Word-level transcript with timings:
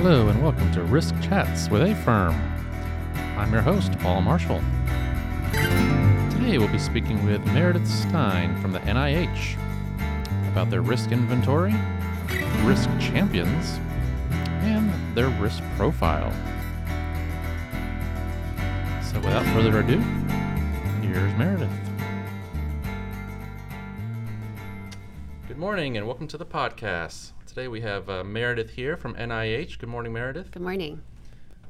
Hello, 0.00 0.28
and 0.28 0.40
welcome 0.40 0.70
to 0.74 0.84
Risk 0.84 1.12
Chats 1.20 1.68
with 1.68 1.82
AFERM. 1.82 2.32
I'm 3.36 3.52
your 3.52 3.62
host, 3.62 3.98
Paul 3.98 4.20
Marshall. 4.20 4.62
Today 5.50 6.56
we'll 6.56 6.68
be 6.68 6.78
speaking 6.78 7.26
with 7.26 7.44
Meredith 7.46 7.88
Stein 7.88 8.56
from 8.62 8.70
the 8.70 8.78
NIH 8.78 9.58
about 10.52 10.70
their 10.70 10.82
risk 10.82 11.10
inventory, 11.10 11.74
risk 12.62 12.88
champions, 13.00 13.80
and 14.60 15.16
their 15.16 15.30
risk 15.30 15.64
profile. 15.76 16.32
So 19.02 19.18
without 19.18 19.44
further 19.46 19.80
ado, 19.80 19.98
here's 21.02 21.34
Meredith. 21.34 21.68
Good 25.48 25.58
morning, 25.58 25.96
and 25.96 26.06
welcome 26.06 26.28
to 26.28 26.38
the 26.38 26.46
podcast. 26.46 27.32
Today 27.58 27.66
we 27.66 27.80
have 27.80 28.08
uh, 28.08 28.22
Meredith 28.22 28.70
here 28.70 28.96
from 28.96 29.16
NIH. 29.16 29.80
Good 29.80 29.88
morning, 29.88 30.12
Meredith. 30.12 30.52
Good 30.52 30.62
morning. 30.62 31.02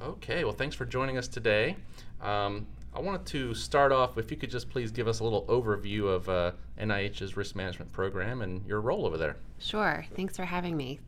Okay, 0.02 0.44
well, 0.44 0.52
thanks 0.52 0.76
for 0.76 0.84
joining 0.84 1.16
us 1.16 1.28
today. 1.28 1.76
Um, 2.20 2.66
I 2.94 3.00
wanted 3.00 3.24
to 3.28 3.54
start 3.54 3.90
off 3.90 4.18
if 4.18 4.30
you 4.30 4.36
could 4.36 4.50
just 4.50 4.68
please 4.68 4.90
give 4.90 5.08
us 5.08 5.20
a 5.20 5.24
little 5.24 5.46
overview 5.46 6.06
of 6.06 6.28
uh, 6.28 6.52
NIH's 6.78 7.38
risk 7.38 7.56
management 7.56 7.90
program 7.90 8.42
and 8.42 8.66
your 8.66 8.82
role 8.82 9.06
over 9.06 9.16
there. 9.16 9.36
Sure. 9.60 10.04
Thanks 10.14 10.36
for 10.36 10.44
having 10.44 10.76
me. 10.76 11.00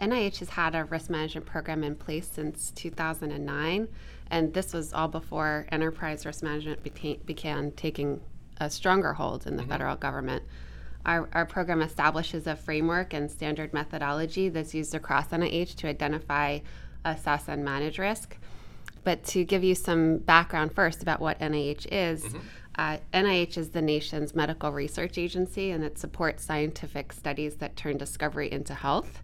NIH 0.00 0.40
has 0.40 0.48
had 0.48 0.74
a 0.74 0.82
risk 0.86 1.08
management 1.08 1.46
program 1.46 1.84
in 1.84 1.94
place 1.94 2.26
since 2.26 2.72
2009, 2.72 3.86
and 4.32 4.52
this 4.52 4.72
was 4.72 4.92
all 4.92 5.06
before 5.06 5.66
enterprise 5.70 6.26
risk 6.26 6.42
management 6.42 6.82
began 7.26 7.70
taking 7.76 8.20
a 8.56 8.68
stronger 8.70 9.12
hold 9.12 9.46
in 9.46 9.54
the 9.54 9.62
Mm-hmm. 9.62 9.70
federal 9.70 9.94
government. 9.94 10.42
Our, 11.06 11.28
our 11.32 11.46
program 11.46 11.82
establishes 11.82 12.46
a 12.46 12.56
framework 12.56 13.14
and 13.14 13.30
standard 13.30 13.72
methodology 13.72 14.48
that's 14.48 14.74
used 14.74 14.94
across 14.94 15.28
NIH 15.28 15.76
to 15.76 15.88
identify, 15.88 16.58
assess, 17.04 17.48
and 17.48 17.64
manage 17.64 17.98
risk. 17.98 18.36
But 19.02 19.24
to 19.24 19.44
give 19.44 19.64
you 19.64 19.74
some 19.74 20.18
background 20.18 20.74
first 20.74 21.02
about 21.02 21.20
what 21.20 21.38
NIH 21.40 21.86
is, 21.90 22.34
uh, 22.76 22.98
NIH 23.12 23.56
is 23.56 23.70
the 23.70 23.82
nation's 23.82 24.34
medical 24.34 24.72
research 24.72 25.18
agency 25.18 25.70
and 25.70 25.82
it 25.82 25.98
supports 25.98 26.44
scientific 26.44 27.12
studies 27.12 27.56
that 27.56 27.76
turn 27.76 27.96
discovery 27.96 28.50
into 28.52 28.74
health. 28.74 29.22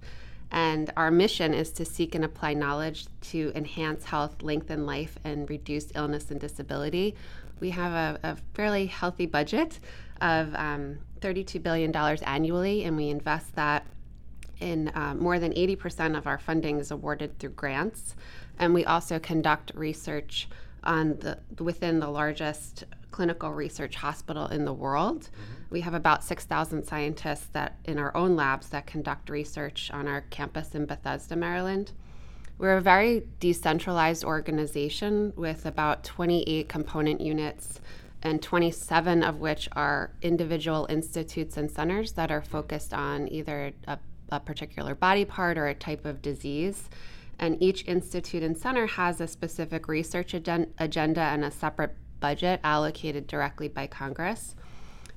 And 0.51 0.91
our 0.97 1.11
mission 1.11 1.53
is 1.53 1.71
to 1.73 1.85
seek 1.85 2.15
and 2.15 2.25
apply 2.25 2.55
knowledge 2.55 3.07
to 3.33 3.53
enhance 3.55 4.05
health, 4.05 4.43
lengthen 4.43 4.87
life, 4.87 5.19
and 5.25 5.49
reduce 5.51 5.89
illness 5.95 6.31
and 6.31 6.41
disability. 6.41 7.15
We 7.61 7.71
have 7.71 7.93
a, 7.93 8.21
a 8.23 8.37
fairly 8.55 8.87
healthy 8.87 9.27
budget 9.27 9.79
of 10.21 10.55
um, 10.55 10.99
$32 11.21 11.63
billion 11.63 11.95
annually, 11.95 12.85
and 12.85 12.97
we 12.97 13.09
invest 13.09 13.55
that 13.57 13.87
in 14.61 14.89
uh, 14.95 15.15
more 15.15 15.39
than 15.39 15.53
80% 15.53 16.17
of 16.17 16.27
our 16.27 16.39
funding 16.39 16.79
is 16.79 16.91
awarded 16.91 17.39
through 17.39 17.51
grants. 17.51 18.17
And 18.59 18.73
we 18.73 18.85
also 18.85 19.19
conduct 19.19 19.73
research 19.75 20.49
on 20.83 21.19
the 21.19 21.39
within 21.63 21.99
the 21.99 22.09
largest 22.09 22.85
clinical 23.11 23.51
research 23.51 23.97
hospital 23.97 24.47
in 24.47 24.65
the 24.65 24.73
world. 24.73 25.31
We 25.71 25.81
have 25.81 25.95
about 25.95 26.23
6,000 26.23 26.85
scientists 26.85 27.47
that 27.53 27.79
in 27.85 27.99
our 27.99 28.17
own 28.17 28.37
labs 28.37 28.69
that 28.69 28.87
conduct 28.87 29.31
research 29.31 29.91
on 29.93 30.07
our 30.07 30.23
campus 30.23 30.75
in 30.75 30.87
Bethesda, 30.87 31.35
Maryland. 31.35 31.93
We're 32.59 32.77
a 32.77 32.81
very 32.81 33.27
decentralized 33.41 34.25
organization 34.25 35.33
with 35.37 35.67
about 35.67 36.05
28 36.05 36.69
component 36.69 37.21
units 37.21 37.81
and 38.23 38.43
27 38.43 39.23
of 39.23 39.39
which 39.41 39.69
are 39.73 40.11
individual 40.23 40.87
institutes 40.89 41.57
and 41.57 41.71
centers 41.71 42.13
that 42.13 42.31
are 42.31 42.43
focused 42.43 42.93
on 42.93 43.31
either 43.31 43.73
a, 43.87 43.99
a 44.31 44.41
particular 44.41 44.95
body 44.95 45.25
part 45.25 45.59
or 45.59 45.69
a 45.69 45.75
type 45.75 46.05
of 46.05 46.23
disease. 46.23 46.89
And 47.39 47.63
each 47.63 47.87
institute 47.87 48.43
and 48.43 48.57
center 48.57 48.87
has 48.87 49.21
a 49.21 49.27
specific 49.27 49.89
research 49.89 50.35
agen- 50.35 50.73
agenda 50.79 51.21
and 51.21 51.45
a 51.45 51.51
separate 51.51 51.95
budget 52.19 52.61
allocated 52.65 53.27
directly 53.27 53.69
by 53.69 53.87
Congress. 53.87 54.57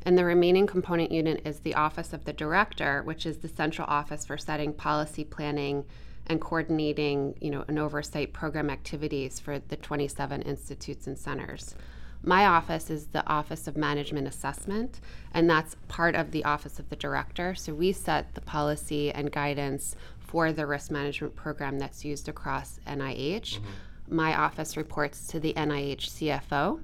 And 0.03 0.17
the 0.17 0.25
remaining 0.25 0.67
component 0.67 1.11
unit 1.11 1.41
is 1.45 1.59
the 1.59 1.75
Office 1.75 2.13
of 2.13 2.25
the 2.25 2.33
Director, 2.33 3.03
which 3.03 3.25
is 3.25 3.37
the 3.37 3.47
central 3.47 3.87
office 3.89 4.25
for 4.25 4.37
setting 4.37 4.73
policy 4.73 5.23
planning 5.23 5.85
and 6.27 6.39
coordinating, 6.39 7.35
you 7.41 7.49
know, 7.49 7.65
and 7.67 7.79
oversight 7.79 8.33
program 8.33 8.69
activities 8.69 9.39
for 9.39 9.59
the 9.59 9.75
27 9.75 10.41
institutes 10.43 11.07
and 11.07 11.17
centers. 11.17 11.75
My 12.21 12.45
office 12.45 12.89
is 12.89 13.07
the 13.07 13.25
Office 13.27 13.67
of 13.67 13.77
Management 13.77 14.27
Assessment, 14.27 14.99
and 15.33 15.49
that's 15.49 15.75
part 15.87 16.15
of 16.15 16.31
the 16.31 16.43
Office 16.43 16.77
of 16.77 16.89
the 16.89 16.95
Director. 16.95 17.55
So 17.55 17.73
we 17.73 17.93
set 17.93 18.35
the 18.35 18.41
policy 18.41 19.11
and 19.11 19.31
guidance 19.31 19.95
for 20.19 20.51
the 20.51 20.67
risk 20.67 20.91
management 20.91 21.35
program 21.35 21.79
that's 21.79 22.03
used 22.03 22.27
across 22.27 22.79
NIH. 22.85 23.55
Mm-hmm. 23.55 24.15
My 24.15 24.37
office 24.37 24.75
reports 24.75 25.27
to 25.27 25.39
the 25.39 25.53
NIH 25.53 26.09
CFO, 26.09 26.81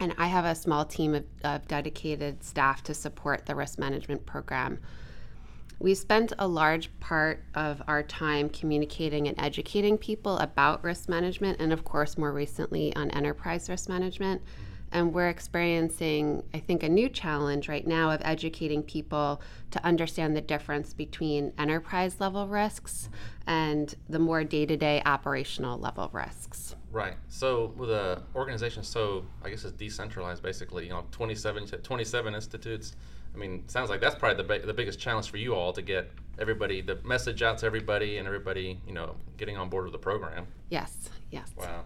and 0.00 0.14
I 0.18 0.26
have 0.26 0.44
a 0.44 0.54
small 0.54 0.84
team 0.84 1.14
of, 1.14 1.24
of 1.44 1.68
dedicated 1.68 2.42
staff 2.42 2.82
to 2.84 2.94
support 2.94 3.46
the 3.46 3.54
risk 3.54 3.78
management 3.78 4.24
program. 4.24 4.80
We 5.84 5.94
spent 5.94 6.32
a 6.38 6.48
large 6.48 6.88
part 6.98 7.44
of 7.54 7.82
our 7.86 8.02
time 8.02 8.48
communicating 8.48 9.28
and 9.28 9.38
educating 9.38 9.98
people 9.98 10.38
about 10.38 10.82
risk 10.82 11.10
management, 11.10 11.60
and 11.60 11.74
of 11.74 11.84
course, 11.84 12.16
more 12.16 12.32
recently 12.32 12.96
on 12.96 13.10
enterprise 13.10 13.68
risk 13.68 13.90
management. 13.90 14.40
And 14.92 15.12
we're 15.12 15.28
experiencing, 15.28 16.42
I 16.54 16.60
think, 16.60 16.84
a 16.84 16.88
new 16.88 17.10
challenge 17.10 17.68
right 17.68 17.86
now 17.86 18.10
of 18.10 18.22
educating 18.24 18.82
people 18.82 19.42
to 19.72 19.84
understand 19.84 20.34
the 20.34 20.40
difference 20.40 20.94
between 20.94 21.52
enterprise 21.58 22.18
level 22.18 22.48
risks 22.48 23.10
and 23.46 23.94
the 24.08 24.18
more 24.18 24.42
day 24.42 24.64
to 24.64 24.78
day 24.78 25.02
operational 25.04 25.78
level 25.78 26.08
risks. 26.14 26.76
Right. 26.92 27.16
So 27.28 27.74
with 27.76 27.90
a 27.90 28.22
organization 28.34 28.84
so 28.84 29.26
I 29.42 29.50
guess 29.50 29.64
it's 29.64 29.72
decentralized 29.72 30.42
basically, 30.42 30.84
you 30.84 30.92
know, 30.92 31.04
27 31.10 31.66
27 31.66 32.34
institutes. 32.34 32.96
I 33.34 33.38
mean, 33.38 33.64
sounds 33.68 33.90
like 33.90 34.00
that's 34.00 34.14
probably 34.14 34.42
the 34.44 34.66
the 34.66 34.74
biggest 34.74 34.98
challenge 34.98 35.30
for 35.30 35.38
you 35.38 35.54
all 35.54 35.72
to 35.72 35.82
get 35.82 36.10
everybody 36.38 36.80
the 36.80 36.98
message 37.04 37.42
out 37.42 37.58
to 37.58 37.66
everybody 37.66 38.18
and 38.18 38.26
everybody, 38.26 38.80
you 38.86 38.92
know, 38.92 39.16
getting 39.36 39.56
on 39.56 39.68
board 39.68 39.84
with 39.84 39.92
the 39.92 39.98
program. 39.98 40.46
Yes, 40.70 41.10
yes. 41.30 41.50
Wow. 41.56 41.84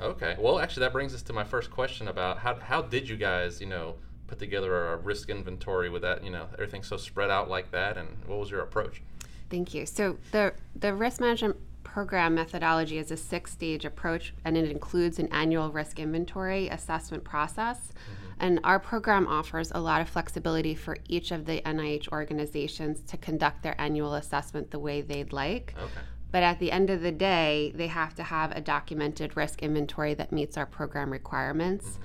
Okay. 0.00 0.36
Well, 0.38 0.58
actually 0.58 0.80
that 0.80 0.92
brings 0.92 1.14
us 1.14 1.22
to 1.22 1.32
my 1.32 1.44
first 1.44 1.70
question 1.70 2.08
about 2.08 2.38
how 2.38 2.56
how 2.56 2.82
did 2.82 3.08
you 3.08 3.16
guys, 3.16 3.60
you 3.60 3.66
know, 3.66 3.94
put 4.26 4.38
together 4.38 4.92
a 4.92 4.96
risk 4.96 5.28
inventory 5.28 5.88
with 5.88 6.02
that, 6.02 6.24
you 6.24 6.30
know, 6.30 6.46
everything 6.54 6.82
so 6.82 6.96
spread 6.96 7.30
out 7.30 7.48
like 7.48 7.70
that 7.70 7.96
and 7.96 8.08
what 8.26 8.38
was 8.38 8.50
your 8.50 8.60
approach? 8.60 9.02
Thank 9.50 9.74
you. 9.74 9.86
So 9.86 10.18
the 10.32 10.54
the 10.74 10.94
risk 10.94 11.20
management 11.20 11.56
program 11.92 12.34
methodology 12.34 12.96
is 12.96 13.10
a 13.10 13.16
six-stage 13.18 13.84
approach, 13.84 14.32
and 14.46 14.56
it 14.56 14.70
includes 14.70 15.18
an 15.18 15.28
annual 15.30 15.70
risk 15.70 16.00
inventory 16.00 16.68
assessment 16.68 17.22
process. 17.22 17.92
And 18.40 18.60
our 18.64 18.78
program 18.78 19.26
offers 19.26 19.70
a 19.74 19.80
lot 19.80 20.00
of 20.00 20.08
flexibility 20.08 20.74
for 20.74 20.96
each 21.06 21.32
of 21.32 21.44
the 21.44 21.60
NIH 21.60 22.08
organizations 22.08 23.02
to 23.08 23.18
conduct 23.18 23.62
their 23.62 23.78
annual 23.78 24.14
assessment 24.14 24.70
the 24.70 24.78
way 24.78 25.02
they'd 25.02 25.34
like. 25.34 25.74
Okay. 25.76 26.00
But 26.30 26.42
at 26.42 26.58
the 26.58 26.72
end 26.72 26.88
of 26.88 27.02
the 27.02 27.12
day, 27.12 27.72
they 27.74 27.88
have 27.88 28.14
to 28.14 28.22
have 28.22 28.52
a 28.52 28.62
documented 28.62 29.36
risk 29.36 29.62
inventory 29.62 30.14
that 30.14 30.32
meets 30.32 30.56
our 30.56 30.64
program 30.64 31.12
requirements. 31.12 31.98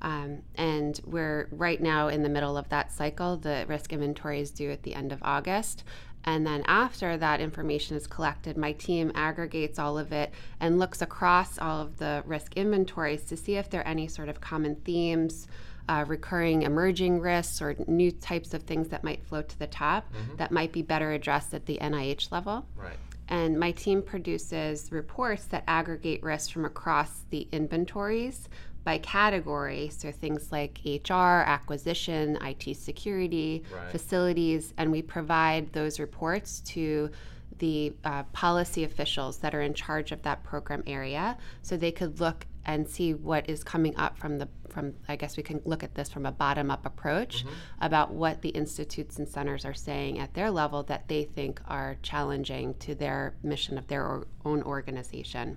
Um, 0.00 0.42
and 0.54 0.98
we're 1.04 1.48
right 1.52 1.80
now 1.80 2.08
in 2.08 2.22
the 2.22 2.28
middle 2.30 2.56
of 2.56 2.68
that 2.70 2.90
cycle. 2.90 3.36
The 3.36 3.66
risk 3.68 3.92
inventory 3.92 4.40
is 4.40 4.50
due 4.50 4.70
at 4.70 4.82
the 4.82 4.94
end 4.94 5.12
of 5.12 5.22
August. 5.22 5.84
And 6.26 6.44
then 6.44 6.64
after 6.66 7.16
that 7.16 7.40
information 7.40 7.96
is 7.96 8.08
collected, 8.08 8.56
my 8.56 8.72
team 8.72 9.12
aggregates 9.14 9.78
all 9.78 9.96
of 9.96 10.12
it 10.12 10.32
and 10.58 10.78
looks 10.78 11.00
across 11.00 11.56
all 11.58 11.80
of 11.80 11.98
the 11.98 12.24
risk 12.26 12.56
inventories 12.56 13.22
to 13.26 13.36
see 13.36 13.56
if 13.56 13.70
there 13.70 13.80
are 13.82 13.86
any 13.86 14.08
sort 14.08 14.28
of 14.28 14.40
common 14.40 14.74
themes, 14.74 15.46
uh, 15.88 16.04
recurring 16.08 16.62
emerging 16.62 17.20
risks, 17.20 17.62
or 17.62 17.76
new 17.86 18.10
types 18.10 18.54
of 18.54 18.64
things 18.64 18.88
that 18.88 19.04
might 19.04 19.24
float 19.24 19.48
to 19.50 19.58
the 19.58 19.68
top 19.68 20.12
that 20.36 20.50
might 20.50 20.72
be 20.72 20.82
better 20.82 21.12
addressed 21.12 21.54
at 21.54 21.64
the 21.66 21.78
NIH 21.80 22.32
level. 22.32 22.66
Right. 22.74 22.98
And 23.28 23.58
my 23.58 23.72
team 23.72 24.02
produces 24.02 24.90
reports 24.92 25.46
that 25.46 25.64
aggregate 25.66 26.22
risks 26.22 26.48
from 26.48 26.64
across 26.64 27.22
the 27.30 27.48
inventories 27.52 28.48
by 28.86 28.98
category. 28.98 29.90
So 29.90 30.12
things 30.12 30.52
like 30.52 30.78
HR, 30.86 31.42
acquisition, 31.56 32.38
IT 32.40 32.74
security, 32.76 33.64
Right. 33.74 33.90
facilities, 33.90 34.72
and 34.78 34.92
we 34.92 35.02
provide 35.02 35.72
those 35.72 35.98
reports 35.98 36.60
to 36.74 37.10
the 37.58 37.92
uh, 38.04 38.22
policy 38.32 38.84
officials 38.84 39.38
that 39.38 39.54
are 39.54 39.62
in 39.62 39.74
charge 39.74 40.12
of 40.12 40.22
that 40.22 40.44
program 40.44 40.84
area 40.86 41.36
so 41.62 41.76
they 41.76 41.90
could 41.90 42.20
look 42.20 42.46
and 42.64 42.86
see 42.88 43.12
what 43.14 43.48
is 43.48 43.64
coming 43.64 43.96
up 43.96 44.16
from 44.18 44.38
the 44.38 44.48
from 44.68 44.94
I 45.08 45.16
guess 45.16 45.36
we 45.36 45.42
can 45.42 45.62
look 45.64 45.82
at 45.82 45.94
this 45.94 46.10
from 46.10 46.26
a 46.26 46.32
bottom 46.32 46.70
up 46.70 46.84
approach 46.84 47.44
about 47.80 48.12
what 48.12 48.42
the 48.42 48.50
institutes 48.50 49.18
and 49.18 49.26
centers 49.26 49.64
are 49.64 49.74
saying 49.74 50.18
at 50.18 50.34
their 50.34 50.50
level 50.50 50.82
that 50.84 51.08
they 51.08 51.24
think 51.24 51.60
are 51.66 51.96
challenging 52.02 52.74
to 52.80 52.94
their 52.94 53.34
mission 53.42 53.78
of 53.78 53.86
their 53.88 54.04
or, 54.04 54.26
own 54.44 54.62
organization. 54.62 55.56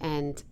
And 0.00 0.42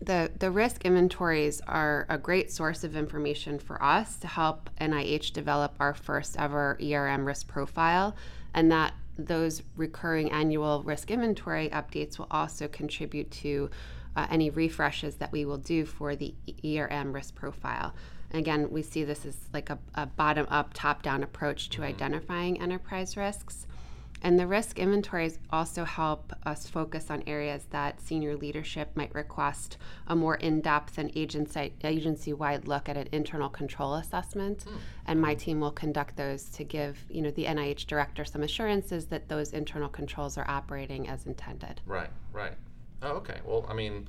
the, 0.00 0.30
the 0.38 0.50
risk 0.50 0.84
inventories 0.84 1.60
are 1.66 2.06
a 2.08 2.18
great 2.18 2.50
source 2.50 2.84
of 2.84 2.96
information 2.96 3.58
for 3.58 3.82
us 3.82 4.16
to 4.18 4.26
help 4.26 4.68
NIH 4.80 5.32
develop 5.32 5.74
our 5.80 5.94
first 5.94 6.36
ever 6.38 6.78
ERM 6.82 7.24
risk 7.24 7.48
profile. 7.48 8.14
And 8.52 8.70
that 8.70 8.94
those 9.18 9.62
recurring 9.76 10.30
annual 10.30 10.82
risk 10.82 11.10
inventory 11.10 11.70
updates 11.70 12.18
will 12.18 12.28
also 12.30 12.68
contribute 12.68 13.30
to 13.30 13.70
uh, 14.14 14.26
any 14.30 14.50
refreshes 14.50 15.16
that 15.16 15.32
we 15.32 15.44
will 15.44 15.58
do 15.58 15.84
for 15.84 16.14
the 16.14 16.34
ERM 16.64 17.12
risk 17.12 17.34
profile. 17.34 17.94
And 18.30 18.40
again, 18.40 18.70
we 18.70 18.82
see 18.82 19.04
this 19.04 19.24
as 19.24 19.36
like 19.52 19.70
a, 19.70 19.78
a 19.94 20.06
bottom 20.06 20.46
up, 20.50 20.72
top 20.74 21.02
down 21.02 21.22
approach 21.22 21.70
to 21.70 21.76
mm-hmm. 21.78 21.88
identifying 21.88 22.60
enterprise 22.60 23.16
risks. 23.16 23.66
And 24.22 24.38
the 24.38 24.46
risk 24.46 24.78
inventories 24.78 25.38
also 25.50 25.84
help 25.84 26.32
us 26.44 26.66
focus 26.66 27.10
on 27.10 27.22
areas 27.26 27.66
that 27.70 28.00
senior 28.00 28.36
leadership 28.36 28.90
might 28.94 29.14
request 29.14 29.76
a 30.06 30.16
more 30.16 30.36
in 30.36 30.60
depth 30.60 30.98
and 30.98 31.10
agency 31.14 32.32
wide 32.32 32.66
look 32.66 32.88
at 32.88 32.96
an 32.96 33.08
internal 33.12 33.48
control 33.48 33.94
assessment. 33.94 34.64
Mm. 34.64 34.76
And 35.06 35.20
my 35.20 35.34
team 35.34 35.60
will 35.60 35.70
conduct 35.70 36.16
those 36.16 36.44
to 36.50 36.64
give 36.64 37.04
you 37.08 37.22
know, 37.22 37.30
the 37.30 37.44
NIH 37.44 37.86
director 37.86 38.24
some 38.24 38.42
assurances 38.42 39.06
that 39.06 39.28
those 39.28 39.52
internal 39.52 39.88
controls 39.88 40.38
are 40.38 40.48
operating 40.48 41.08
as 41.08 41.26
intended. 41.26 41.80
Right, 41.86 42.10
right. 42.32 42.54
Oh, 43.02 43.12
okay. 43.12 43.40
Well, 43.44 43.66
I 43.68 43.74
mean, 43.74 44.08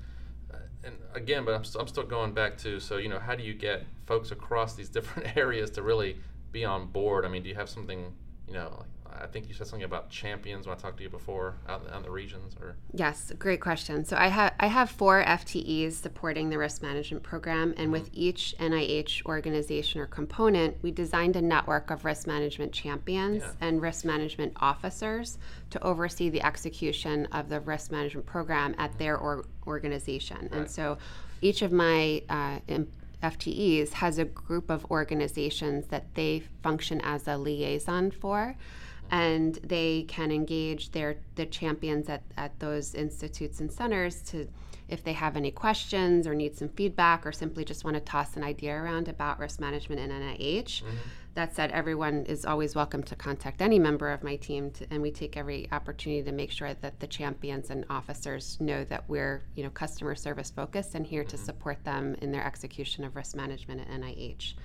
uh, 0.53 0.57
and 0.83 0.95
again, 1.13 1.44
but 1.44 1.53
I'm, 1.53 1.63
st- 1.63 1.81
I'm 1.81 1.88
still 1.88 2.03
going 2.03 2.33
back 2.33 2.57
to 2.60 2.80
so, 2.80 2.98
you 2.98 3.10
know, 3.10 3.19
how 3.19 3.36
do 3.36 3.44
you 3.44 3.53
get 3.53 3.83
folks 4.06 4.31
across 4.31 4.75
these 4.75 4.89
different 4.89 5.38
areas 5.38 5.69
to 5.71 5.81
really 5.81 6.18
be 6.51 6.63
on 6.63 6.88
board? 6.88 7.25
I 7.25 7.27
mean, 7.27 7.44
do 7.44 7.50
you 7.50 7.56
have 7.56 7.69
something, 7.69 8.13
you 8.48 8.53
know, 8.53 8.74
like 8.80 8.88
I 9.19 9.27
think 9.27 9.48
you 9.48 9.54
said 9.54 9.68
something 9.68 9.83
about 9.83 10.09
champions 10.09 10.68
when 10.68 10.75
I 10.75 10.80
talked 10.80 10.98
to 10.98 11.04
you 11.04 11.09
before 11.09 11.56
out 11.68 11.83
in 11.95 12.01
the 12.04 12.12
regions, 12.12 12.56
or 12.62 12.75
yes, 12.94 13.31
great 13.38 13.62
question. 13.62 14.06
So 14.06 14.15
I 14.18 14.27
have 14.27 14.54
I 14.59 14.68
have 14.68 14.89
four 14.89 15.24
FTEs 15.24 15.94
supporting 15.94 16.50
the 16.50 16.57
risk 16.57 16.81
management 16.81 17.24
program, 17.24 17.69
and 17.77 17.77
mm-hmm. 17.77 17.92
with 17.92 18.09
each 18.13 18.56
NIH 18.59 19.25
organization 19.25 20.01
or 20.01 20.07
component, 20.07 20.81
we 20.81 20.92
designed 20.92 21.36
a 21.36 21.42
network 21.42 21.92
of 21.92 22.06
risk 22.06 22.27
management 22.27 22.71
champions 22.71 23.44
yeah. 23.44 23.51
and 23.62 23.81
risk 23.81 24.06
management 24.06 24.54
officers 24.57 25.38
to 25.69 25.83
oversee 25.83 26.30
the 26.30 26.45
execution 26.45 27.25
of 27.27 27.50
the 27.50 27.60
risk 27.62 27.92
management 27.92 28.25
program 28.25 28.75
at 28.77 28.92
mm-hmm. 28.92 29.00
their 29.00 29.18
or- 29.18 29.45
organization. 29.65 30.50
Right. 30.51 30.53
And 30.53 30.71
so 30.71 30.98
each 31.42 31.62
of 31.62 31.71
my 31.71 32.24
uh, 32.30 32.60
FTEs 33.24 33.94
has 33.94 34.18
a 34.18 34.25
group 34.25 34.69
of 34.69 34.86
organizations 34.92 35.88
that 35.88 36.13
they 36.15 36.44
function 36.62 37.01
as 37.01 37.27
a 37.27 37.38
liaison 37.38 38.12
for 38.12 38.56
and 39.12 39.56
they 39.63 40.06
can 40.07 40.31
engage 40.31 40.92
their 40.92 41.18
the 41.36 41.45
champions 41.45 42.09
at, 42.09 42.24
at 42.38 42.59
those 42.59 42.95
institutes 42.95 43.59
and 43.59 43.71
centers 43.71 44.21
to 44.24 44.48
if 44.89 45.04
they 45.04 45.13
have 45.13 45.36
any 45.36 45.51
questions 45.51 46.25
or 46.25 46.33
need 46.33 46.56
some 46.56 46.69
feedback 46.69 47.25
or 47.25 47.31
simply 47.31 47.65
just 47.65 47.83
want 47.83 47.95
to 47.95 48.01
toss 48.01 48.38
an 48.38 48.44
idea 48.44 48.74
around 48.74 49.07
about 49.07 49.39
risk 49.39 49.59
management 49.59 50.00
in 50.00 50.09
NIH. 50.09 50.81
Mm-hmm. 50.81 50.95
That 51.33 51.54
said, 51.56 51.71
everyone 51.71 52.25
is 52.25 52.45
always 52.45 52.74
welcome 52.74 53.04
to 53.04 53.15
contact 53.15 53.62
any 53.62 53.77
member 53.77 54.09
of 54.09 54.24
my 54.24 54.38
team, 54.38 54.71
to, 54.71 54.88
and 54.89 55.04
we 55.04 55.12
take 55.12 55.38
every 55.38 55.68
opportunity 55.71 56.24
to 56.24 56.31
make 56.31 56.50
sure 56.50 56.74
that 56.74 57.00
the 57.00 57.06
champions 57.06 57.69
and 57.69 57.86
officers 57.92 58.57
know 58.60 58.83
that 58.86 59.07
we're, 59.07 59.44
you 59.53 59.63
know, 59.63 59.69
customer 59.69 60.15
service 60.15 60.50
focused 60.50 60.95
and 60.95 61.06
here 61.06 61.21
mm-hmm. 61.21 61.30
to 61.30 61.38
support 61.38 61.83
them 61.83 62.15
in 62.21 62.31
their 62.31 62.44
execution 62.44 63.03
of 63.03 63.15
risk 63.15 63.36
management 63.36 63.81
at 63.81 63.88
NIH. 63.88 64.56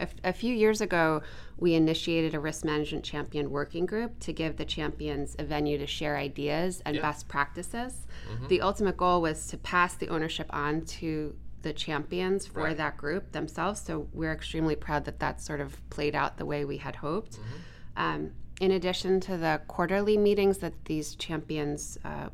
A, 0.00 0.02
f- 0.02 0.14
a 0.24 0.32
few 0.32 0.54
years 0.54 0.80
ago, 0.80 1.22
we 1.56 1.74
initiated 1.74 2.34
a 2.34 2.40
risk 2.40 2.64
management 2.64 3.04
champion 3.04 3.50
working 3.50 3.86
group 3.86 4.18
to 4.20 4.32
give 4.32 4.56
the 4.56 4.64
champions 4.64 5.36
a 5.38 5.44
venue 5.44 5.78
to 5.78 5.86
share 5.86 6.16
ideas 6.16 6.82
and 6.84 7.00
best 7.00 7.28
practices. 7.28 8.06
Mm-hmm. 8.32 8.48
The 8.48 8.60
ultimate 8.62 8.96
goal 8.96 9.20
was 9.22 9.46
to 9.48 9.58
pass 9.58 9.94
the 9.94 10.08
ownership 10.08 10.46
on 10.50 10.82
to 10.86 11.36
the 11.62 11.72
champions 11.72 12.46
for 12.46 12.62
right. 12.62 12.76
that 12.76 12.96
group 12.96 13.32
themselves. 13.32 13.80
So 13.80 14.08
we're 14.12 14.32
extremely 14.32 14.76
proud 14.76 15.04
that 15.04 15.20
that 15.20 15.40
sort 15.40 15.60
of 15.60 15.78
played 15.90 16.14
out 16.14 16.38
the 16.38 16.46
way 16.46 16.64
we 16.64 16.78
had 16.78 16.96
hoped. 16.96 17.32
Mm-hmm. 17.32 18.02
Um, 18.02 18.30
in 18.60 18.72
addition 18.72 19.20
to 19.20 19.36
the 19.36 19.60
quarterly 19.68 20.16
meetings 20.16 20.58
that 20.58 20.84
these 20.86 21.14
champions 21.14 21.98
uh, 22.04 22.28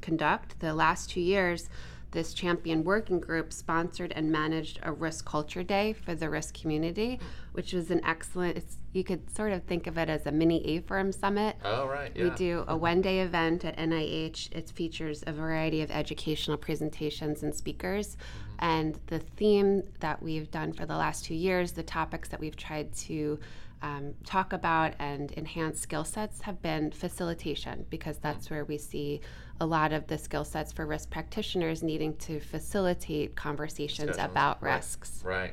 conduct, 0.00 0.60
the 0.60 0.74
last 0.74 1.10
two 1.10 1.20
years, 1.20 1.68
this 2.12 2.34
champion 2.34 2.84
working 2.84 3.20
group 3.20 3.52
sponsored 3.52 4.12
and 4.12 4.30
managed 4.30 4.78
a 4.82 4.92
risk 4.92 5.24
culture 5.24 5.62
day 5.62 5.92
for 5.92 6.14
the 6.14 6.28
risk 6.28 6.60
community, 6.60 7.20
which 7.52 7.72
was 7.72 7.90
an 7.90 8.04
excellent. 8.04 8.62
you 8.92 9.04
could 9.04 9.34
sort 9.34 9.52
of 9.52 9.62
think 9.64 9.86
of 9.86 9.96
it 9.96 10.08
as 10.08 10.26
a 10.26 10.32
mini 10.32 10.62
AFERM 10.66 11.12
summit. 11.12 11.56
Oh 11.64 11.86
right, 11.86 12.12
yeah. 12.14 12.24
We 12.24 12.30
do 12.30 12.64
a 12.68 12.76
one-day 12.76 13.20
event 13.20 13.64
at 13.64 13.76
NIH. 13.76 14.52
It 14.52 14.70
features 14.70 15.22
a 15.26 15.32
variety 15.32 15.82
of 15.82 15.90
educational 15.90 16.56
presentations 16.56 17.42
and 17.42 17.54
speakers, 17.54 18.16
mm-hmm. 18.16 18.64
and 18.64 18.98
the 19.06 19.20
theme 19.20 19.82
that 20.00 20.22
we've 20.22 20.50
done 20.50 20.72
for 20.72 20.86
the 20.86 20.96
last 20.96 21.24
two 21.24 21.34
years, 21.34 21.72
the 21.72 21.82
topics 21.82 22.28
that 22.30 22.40
we've 22.40 22.56
tried 22.56 22.92
to 22.94 23.38
um, 23.82 24.14
talk 24.24 24.52
about 24.52 24.94
and 24.98 25.32
enhance 25.36 25.80
skill 25.80 26.04
sets 26.04 26.42
have 26.42 26.60
been 26.60 26.90
facilitation 26.90 27.86
because 27.88 28.18
that's 28.18 28.50
where 28.50 28.64
we 28.64 28.76
see 28.76 29.20
a 29.60 29.66
lot 29.66 29.92
of 29.92 30.06
the 30.06 30.16
skill 30.16 30.44
sets 30.44 30.72
for 30.72 30.86
risk 30.86 31.10
practitioners 31.10 31.82
needing 31.82 32.16
to 32.16 32.40
facilitate 32.40 33.36
conversations 33.36 34.16
about 34.18 34.62
right. 34.62 34.76
risks. 34.76 35.22
Right. 35.22 35.52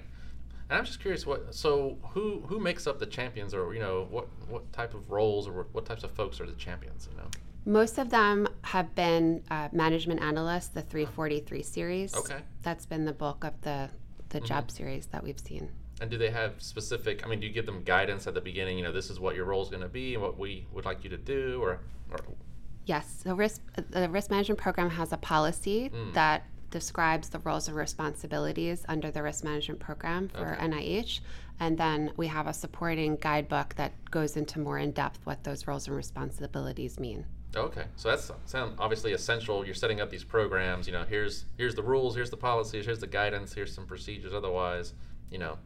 And 0.69 0.79
I'm 0.79 0.85
just 0.85 0.99
curious, 0.99 1.25
what 1.25 1.53
so 1.53 1.97
who 2.13 2.41
who 2.47 2.59
makes 2.59 2.87
up 2.87 2.99
the 2.99 3.05
champions, 3.05 3.53
or 3.53 3.73
you 3.73 3.79
know, 3.79 4.07
what 4.09 4.27
what 4.49 4.71
type 4.73 4.93
of 4.93 5.09
roles 5.09 5.47
or 5.47 5.67
what 5.71 5.85
types 5.85 6.03
of 6.03 6.11
folks 6.11 6.41
are 6.41 6.45
the 6.45 6.53
champions? 6.53 7.07
You 7.11 7.17
know. 7.17 7.27
Most 7.65 7.97
of 7.97 8.09
them 8.09 8.47
have 8.61 8.95
been 8.95 9.43
uh, 9.51 9.67
management 9.73 10.21
analysts, 10.21 10.69
the 10.69 10.81
343 10.81 11.63
series. 11.63 12.15
Okay. 12.15 12.39
That's 12.63 12.85
been 12.85 13.03
the 13.03 13.13
bulk 13.13 13.43
of 13.43 13.59
the 13.61 13.89
the 14.29 14.39
mm-hmm. 14.39 14.47
job 14.47 14.71
series 14.71 15.05
that 15.07 15.23
we've 15.23 15.39
seen. 15.39 15.69
And 15.99 16.11
do 16.11 16.17
they 16.17 16.29
have 16.29 16.61
specific? 16.61 17.25
I 17.25 17.29
mean, 17.29 17.39
do 17.39 17.47
you 17.47 17.53
give 17.53 17.65
them 17.65 17.83
guidance 17.83 18.27
at 18.27 18.33
the 18.33 18.41
beginning? 18.41 18.77
You 18.77 18.83
know, 18.83 18.91
this 18.91 19.09
is 19.09 19.19
what 19.19 19.35
your 19.35 19.45
role 19.45 19.63
is 19.63 19.69
going 19.69 19.81
to 19.81 19.89
be, 19.89 20.13
and 20.13 20.21
what 20.21 20.37
we 20.37 20.67
would 20.71 20.85
like 20.85 21.03
you 21.03 21.09
to 21.09 21.17
do, 21.17 21.59
or, 21.61 21.79
or 22.11 22.19
Yes, 22.87 23.21
the 23.23 23.35
risk 23.35 23.61
the 23.91 24.09
risk 24.09 24.31
management 24.31 24.59
program 24.59 24.89
has 24.89 25.11
a 25.11 25.17
policy 25.17 25.91
mm. 25.93 26.13
that 26.13 26.45
describes 26.71 27.29
the 27.29 27.39
roles 27.39 27.67
and 27.67 27.75
responsibilities 27.75 28.85
under 28.87 29.11
the 29.11 29.21
risk 29.21 29.43
management 29.43 29.79
program 29.79 30.29
for 30.29 30.53
okay. 30.53 30.67
NIH, 30.67 31.19
and 31.59 31.77
then 31.77 32.11
we 32.15 32.27
have 32.27 32.47
a 32.47 32.53
supporting 32.53 33.17
guidebook 33.17 33.75
that 33.75 33.91
goes 34.09 34.37
into 34.37 34.59
more 34.59 34.79
in 34.79 34.91
depth 34.91 35.19
what 35.25 35.43
those 35.43 35.67
roles 35.67 35.87
and 35.87 35.97
responsibilities 35.97 36.97
mean. 36.97 37.25
Okay, 37.55 37.83
so 37.97 38.09
that's 38.09 38.31
sound 38.45 38.75
obviously 38.79 39.11
essential. 39.11 39.65
You're 39.65 39.75
setting 39.75 39.99
up 39.99 40.09
these 40.09 40.23
programs. 40.23 40.87
You 40.87 40.93
know, 40.93 41.03
here's 41.03 41.43
here's 41.57 41.75
the 41.75 41.83
rules, 41.83 42.15
here's 42.15 42.29
the 42.29 42.37
policies, 42.37 42.85
here's 42.85 42.99
the 42.99 43.07
guidance, 43.07 43.53
here's 43.53 43.73
some 43.73 43.85
procedures. 43.85 44.33
Otherwise, 44.33 44.93
you 45.29 45.39
know, 45.39 45.57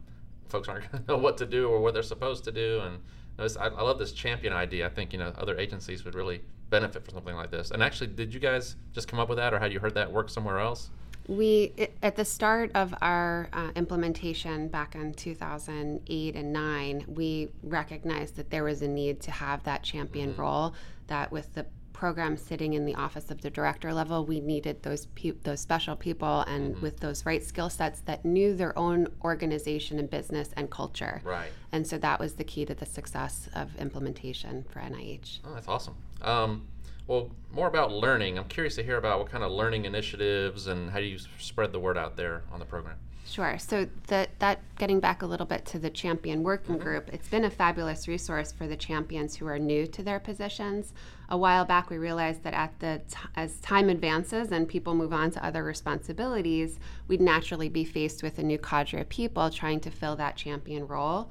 folks 0.48 0.68
aren't 0.68 0.90
going 0.92 1.04
to 1.04 1.12
know 1.12 1.18
what 1.18 1.36
to 1.38 1.46
do 1.46 1.68
or 1.68 1.80
what 1.80 1.94
they're 1.94 2.02
supposed 2.02 2.42
to 2.44 2.52
do. 2.52 2.80
And 2.80 2.98
I, 3.38 3.66
I 3.66 3.82
love 3.82 4.00
this 4.00 4.10
champion 4.10 4.52
idea. 4.52 4.86
I 4.86 4.88
think 4.88 5.12
you 5.12 5.20
know 5.20 5.32
other 5.36 5.56
agencies 5.56 6.04
would 6.04 6.16
really 6.16 6.42
benefit 6.72 7.04
from 7.04 7.14
something 7.14 7.36
like 7.36 7.52
this. 7.52 7.70
And 7.70 7.82
actually, 7.82 8.08
did 8.08 8.34
you 8.34 8.40
guys 8.40 8.74
just 8.92 9.06
come 9.06 9.20
up 9.20 9.28
with 9.28 9.38
that, 9.38 9.54
or 9.54 9.60
had 9.60 9.72
you 9.72 9.78
heard 9.78 9.94
that 9.94 10.10
work 10.10 10.28
somewhere 10.28 10.58
else? 10.58 10.90
We, 11.28 11.72
at 12.02 12.16
the 12.16 12.24
start 12.24 12.72
of 12.74 12.92
our 13.00 13.48
uh, 13.52 13.70
implementation 13.76 14.66
back 14.66 14.96
in 14.96 15.14
2008 15.14 16.34
and 16.34 16.52
9, 16.52 17.04
we 17.06 17.50
recognized 17.62 18.34
that 18.36 18.50
there 18.50 18.64
was 18.64 18.82
a 18.82 18.88
need 18.88 19.20
to 19.20 19.30
have 19.30 19.62
that 19.62 19.84
champion 19.84 20.32
mm-hmm. 20.32 20.40
role, 20.40 20.74
that 21.06 21.30
with 21.30 21.54
the 21.54 21.66
program 21.92 22.36
sitting 22.36 22.72
in 22.72 22.84
the 22.84 22.96
office 22.96 23.30
of 23.30 23.40
the 23.42 23.50
director 23.50 23.94
level, 23.94 24.26
we 24.26 24.40
needed 24.40 24.82
those 24.82 25.06
pe- 25.14 25.38
those 25.44 25.60
special 25.60 25.94
people 25.94 26.40
and 26.48 26.72
mm-hmm. 26.72 26.82
with 26.82 26.98
those 26.98 27.24
right 27.24 27.44
skill 27.44 27.70
sets 27.70 28.00
that 28.00 28.24
knew 28.24 28.56
their 28.56 28.76
own 28.76 29.06
organization 29.22 30.00
and 30.00 30.10
business 30.10 30.50
and 30.56 30.68
culture. 30.68 31.20
Right. 31.22 31.52
And 31.70 31.86
so 31.86 31.98
that 31.98 32.18
was 32.18 32.34
the 32.34 32.42
key 32.42 32.64
to 32.64 32.74
the 32.74 32.86
success 32.86 33.48
of 33.54 33.76
implementation 33.76 34.64
for 34.68 34.80
NIH. 34.80 35.38
Oh, 35.44 35.54
that's 35.54 35.68
awesome. 35.68 35.94
Um, 36.22 36.66
well, 37.06 37.30
more 37.52 37.68
about 37.68 37.92
learning. 37.92 38.38
I'm 38.38 38.44
curious 38.44 38.76
to 38.76 38.82
hear 38.82 38.96
about 38.96 39.18
what 39.18 39.30
kind 39.30 39.44
of 39.44 39.52
learning 39.52 39.84
initiatives 39.84 40.66
and 40.66 40.90
how 40.90 40.98
do 40.98 41.04
you 41.04 41.18
spread 41.38 41.72
the 41.72 41.80
word 41.80 41.98
out 41.98 42.16
there 42.16 42.42
on 42.52 42.58
the 42.58 42.64
program. 42.64 42.96
Sure. 43.24 43.56
So 43.58 43.86
that 44.08 44.38
that 44.40 44.60
getting 44.78 44.98
back 44.98 45.22
a 45.22 45.26
little 45.26 45.46
bit 45.46 45.64
to 45.66 45.78
the 45.78 45.90
champion 45.90 46.42
working 46.42 46.74
mm-hmm. 46.74 46.84
group, 46.84 47.10
it's 47.12 47.28
been 47.28 47.44
a 47.44 47.50
fabulous 47.50 48.08
resource 48.08 48.52
for 48.52 48.66
the 48.66 48.76
champions 48.76 49.36
who 49.36 49.46
are 49.46 49.58
new 49.58 49.86
to 49.86 50.02
their 50.02 50.18
positions. 50.18 50.92
A 51.28 51.36
while 51.38 51.64
back, 51.64 51.88
we 51.88 51.98
realized 51.98 52.42
that 52.42 52.52
at 52.52 52.78
the 52.80 53.00
t- 53.08 53.16
as 53.36 53.58
time 53.60 53.88
advances 53.88 54.50
and 54.50 54.68
people 54.68 54.94
move 54.94 55.12
on 55.12 55.30
to 55.30 55.44
other 55.44 55.62
responsibilities, 55.62 56.78
we'd 57.08 57.20
naturally 57.20 57.68
be 57.68 57.84
faced 57.84 58.22
with 58.22 58.38
a 58.38 58.42
new 58.42 58.58
cadre 58.58 59.00
of 59.00 59.08
people 59.08 59.48
trying 59.50 59.80
to 59.80 59.90
fill 59.90 60.16
that 60.16 60.36
champion 60.36 60.86
role. 60.86 61.30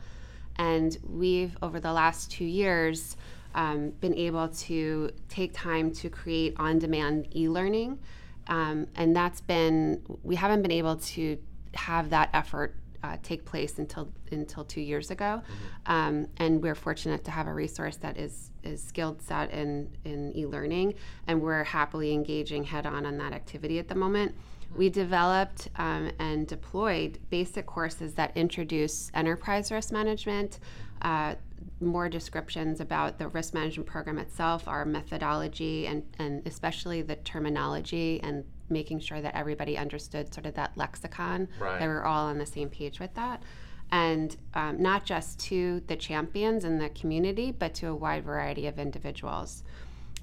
And 0.58 0.98
we've 1.08 1.58
over 1.62 1.80
the 1.80 1.94
last 1.94 2.32
two 2.32 2.46
years 2.46 3.16
um, 3.56 3.90
been 4.00 4.16
able 4.16 4.48
to 4.48 5.12
take 5.30 5.54
time 5.54 5.92
to 5.94 6.10
create 6.10 6.54
on-demand 6.58 7.36
e-learning. 7.36 8.00
Um, 8.48 8.88
and 8.96 9.16
that's 9.16 9.42
been 9.42 10.02
we 10.24 10.36
haven't 10.36 10.62
been 10.62 10.72
able 10.72 10.98
to 10.98 11.38
have 11.74 12.10
that 12.10 12.30
effort 12.34 12.76
uh, 13.04 13.18
take 13.24 13.46
place 13.46 13.80
until 13.80 14.12
until 14.32 14.64
two 14.64 14.82
years 14.82 15.12
ago, 15.12 15.42
mm-hmm. 15.42 15.92
um, 15.92 16.28
and 16.38 16.62
we're 16.62 16.76
fortunate 16.76 17.24
to 17.24 17.32
have 17.32 17.48
a 17.48 17.54
resource 17.54 17.98
that 17.98 18.18
is 18.18 18.52
is 18.64 18.82
skilled 18.84 19.22
set 19.22 19.52
in 19.52 19.90
in 20.06 20.36
e-learning, 20.36 20.94
and 21.28 21.42
we're 21.42 21.64
happily 21.64 22.14
engaging 22.14 22.64
head 22.64 22.86
on 22.86 23.06
on 23.06 23.18
that 23.18 23.34
activity 23.34 23.80
at 23.80 23.88
the 23.88 23.96
moment. 23.96 24.34
Mm-hmm. 24.34 24.78
We 24.78 24.90
developed 24.90 25.70
um, 25.78 26.12
and 26.20 26.48
deployed 26.48 27.20
basic 27.30 27.66
courses 27.66 28.14
that 28.16 28.36
introduce 28.36 29.12
enterprise 29.14 29.72
risk 29.72 29.92
management, 29.92 30.60
uh, 31.02 31.36
more 31.82 32.10
descriptions 32.10 32.80
about 32.80 33.18
the 33.18 33.28
risk 33.28 33.54
management 33.54 33.88
program 33.88 34.18
itself, 34.20 34.68
our 34.68 34.86
methodology, 34.86 35.88
and, 35.88 36.04
and 36.20 36.46
especially 36.46 37.02
the 37.02 37.16
terminology 37.18 38.20
and 38.24 38.44
making 38.70 39.00
sure 39.00 39.20
that 39.22 39.36
everybody 39.36 39.78
understood 39.78 40.34
sort 40.34 40.46
of 40.46 40.54
that 40.56 40.72
lexicon, 40.78 41.48
Right. 41.60 41.80
that 41.80 41.88
we're 41.88 42.04
all 42.04 42.28
on 42.28 42.38
the 42.38 42.46
same 42.46 42.70
page 42.70 43.00
with 43.00 43.14
that. 43.16 43.44
And 43.92 44.38
um, 44.54 44.82
not 44.82 45.06
just 45.06 45.40
to 45.42 45.82
the 45.88 45.98
champions 45.98 46.64
in 46.64 46.78
the 46.80 46.90
community, 46.90 47.52
but 47.52 47.74
to 47.76 47.88
a 47.88 47.96
wide 47.96 48.24
variety 48.24 48.68
of 48.68 48.80
individuals. 48.80 49.64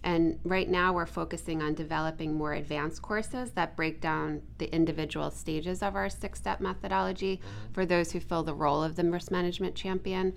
And 0.04 0.38
right 0.44 0.68
now, 0.68 0.92
we're 0.92 1.06
focusing 1.06 1.60
on 1.60 1.74
developing 1.74 2.32
more 2.34 2.52
advanced 2.54 3.02
courses 3.02 3.50
that 3.52 3.76
break 3.76 4.00
down 4.00 4.42
the 4.58 4.72
individual 4.72 5.30
stages 5.30 5.82
of 5.82 5.96
our 5.96 6.08
six 6.08 6.38
step 6.38 6.60
methodology 6.60 7.40
for 7.72 7.84
those 7.84 8.12
who 8.12 8.20
fill 8.20 8.44
the 8.44 8.54
role 8.54 8.82
of 8.82 8.94
the 8.94 9.04
risk 9.04 9.30
management 9.32 9.74
champion. 9.74 10.32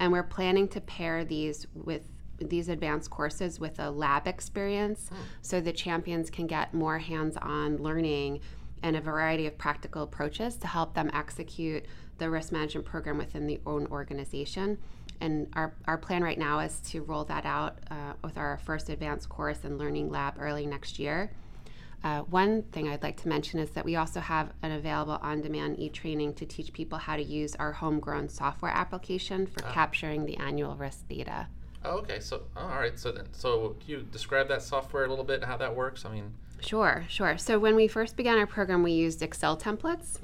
And 0.00 0.10
we're 0.10 0.24
planning 0.24 0.66
to 0.68 0.80
pair 0.80 1.24
these 1.24 1.66
with 1.74 2.08
these 2.38 2.68
advanced 2.70 3.10
courses 3.10 3.60
with 3.60 3.78
a 3.78 3.90
lab 3.90 4.26
experience 4.26 5.10
so 5.42 5.60
the 5.60 5.72
champions 5.72 6.30
can 6.30 6.46
get 6.46 6.72
more 6.72 6.98
hands 6.98 7.36
on 7.36 7.76
learning 7.76 8.40
and 8.82 8.96
a 8.96 9.00
variety 9.00 9.46
of 9.46 9.58
practical 9.58 10.02
approaches 10.02 10.56
to 10.56 10.66
help 10.66 10.94
them 10.94 11.10
execute 11.12 11.84
the 12.16 12.30
risk 12.30 12.50
management 12.50 12.86
program 12.86 13.18
within 13.18 13.46
the 13.46 13.60
own 13.66 13.86
organization. 13.88 14.78
And 15.20 15.48
our, 15.52 15.74
our 15.86 15.98
plan 15.98 16.22
right 16.22 16.38
now 16.38 16.60
is 16.60 16.80
to 16.80 17.02
roll 17.02 17.24
that 17.24 17.44
out 17.44 17.78
uh, 17.90 18.14
with 18.24 18.38
our 18.38 18.58
first 18.64 18.88
advanced 18.88 19.28
course 19.28 19.58
and 19.64 19.76
learning 19.76 20.10
lab 20.10 20.34
early 20.38 20.64
next 20.64 20.98
year. 20.98 21.30
Uh, 22.02 22.20
one 22.22 22.62
thing 22.72 22.88
I'd 22.88 23.02
like 23.02 23.20
to 23.22 23.28
mention 23.28 23.60
is 23.60 23.70
that 23.70 23.84
we 23.84 23.96
also 23.96 24.20
have 24.20 24.52
an 24.62 24.72
available 24.72 25.18
on 25.22 25.42
demand 25.42 25.78
e 25.78 25.88
training 25.90 26.34
to 26.34 26.46
teach 26.46 26.72
people 26.72 26.98
how 26.98 27.16
to 27.16 27.22
use 27.22 27.54
our 27.56 27.72
homegrown 27.72 28.28
software 28.28 28.72
application 28.72 29.46
for 29.46 29.62
capturing 29.62 30.24
the 30.24 30.36
annual 30.38 30.74
risk 30.76 31.06
data. 31.08 31.48
Oh, 31.84 31.98
okay. 31.98 32.20
So, 32.20 32.42
all 32.56 32.68
right. 32.68 32.98
So 32.98 33.12
then, 33.12 33.26
so 33.32 33.76
can 33.80 33.90
you 33.90 34.06
describe 34.12 34.48
that 34.48 34.62
software 34.62 35.04
a 35.04 35.08
little 35.08 35.24
bit, 35.24 35.44
how 35.44 35.56
that 35.58 35.74
works? 35.74 36.04
I 36.04 36.12
mean, 36.12 36.32
Sure, 36.62 37.04
sure. 37.08 37.38
So 37.38 37.58
when 37.58 37.74
we 37.74 37.88
first 37.88 38.16
began 38.16 38.38
our 38.38 38.46
program, 38.46 38.82
we 38.82 38.92
used 38.92 39.22
Excel 39.22 39.56
templates. 39.56 40.18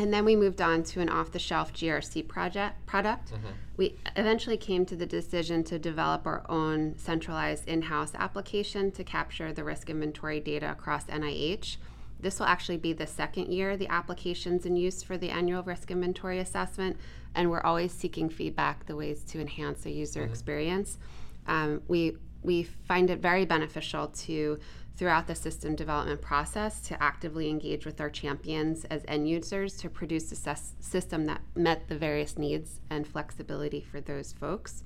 And 0.00 0.14
then 0.14 0.24
we 0.24 0.34
moved 0.34 0.62
on 0.62 0.82
to 0.84 1.02
an 1.02 1.10
off-the-shelf 1.10 1.74
GRC 1.74 2.26
project 2.26 2.86
product. 2.86 3.32
We 3.76 3.96
eventually 4.16 4.56
came 4.56 4.86
to 4.86 4.96
the 4.96 5.04
decision 5.04 5.62
to 5.64 5.78
develop 5.78 6.26
our 6.26 6.42
own 6.48 6.96
centralized 6.96 7.68
in-house 7.68 8.12
application 8.14 8.92
to 8.92 9.04
capture 9.04 9.52
the 9.52 9.62
risk 9.62 9.90
inventory 9.90 10.40
data 10.40 10.70
across 10.70 11.04
NIH. 11.04 11.76
This 12.18 12.38
will 12.38 12.46
actually 12.46 12.78
be 12.78 12.94
the 12.94 13.06
second 13.06 13.52
year 13.52 13.76
the 13.76 13.88
application's 13.88 14.64
in 14.64 14.74
use 14.74 15.02
for 15.02 15.18
the 15.18 15.28
annual 15.28 15.62
risk 15.62 15.90
inventory 15.90 16.38
assessment, 16.38 16.96
and 17.34 17.50
we're 17.50 17.60
always 17.60 17.92
seeking 17.92 18.30
feedback, 18.30 18.86
the 18.86 18.96
ways 18.96 19.22
to 19.24 19.38
enhance 19.38 19.82
the 19.82 19.92
user 19.92 20.24
experience. 20.24 20.96
Um, 21.46 21.82
we 21.88 22.16
we 22.42 22.62
find 22.62 23.10
it 23.10 23.18
very 23.18 23.44
beneficial 23.44 24.08
to 24.08 24.58
throughout 25.00 25.26
the 25.26 25.34
system 25.34 25.74
development 25.74 26.20
process 26.20 26.78
to 26.82 27.02
actively 27.02 27.48
engage 27.48 27.86
with 27.86 28.02
our 28.02 28.10
champions 28.10 28.84
as 28.90 29.02
end 29.08 29.26
users 29.26 29.78
to 29.78 29.88
produce 29.88 30.30
a 30.46 30.56
system 30.78 31.24
that 31.24 31.40
met 31.54 31.88
the 31.88 31.96
various 31.96 32.36
needs 32.36 32.80
and 32.90 33.08
flexibility 33.08 33.80
for 33.80 34.02
those 34.02 34.34
folks. 34.34 34.84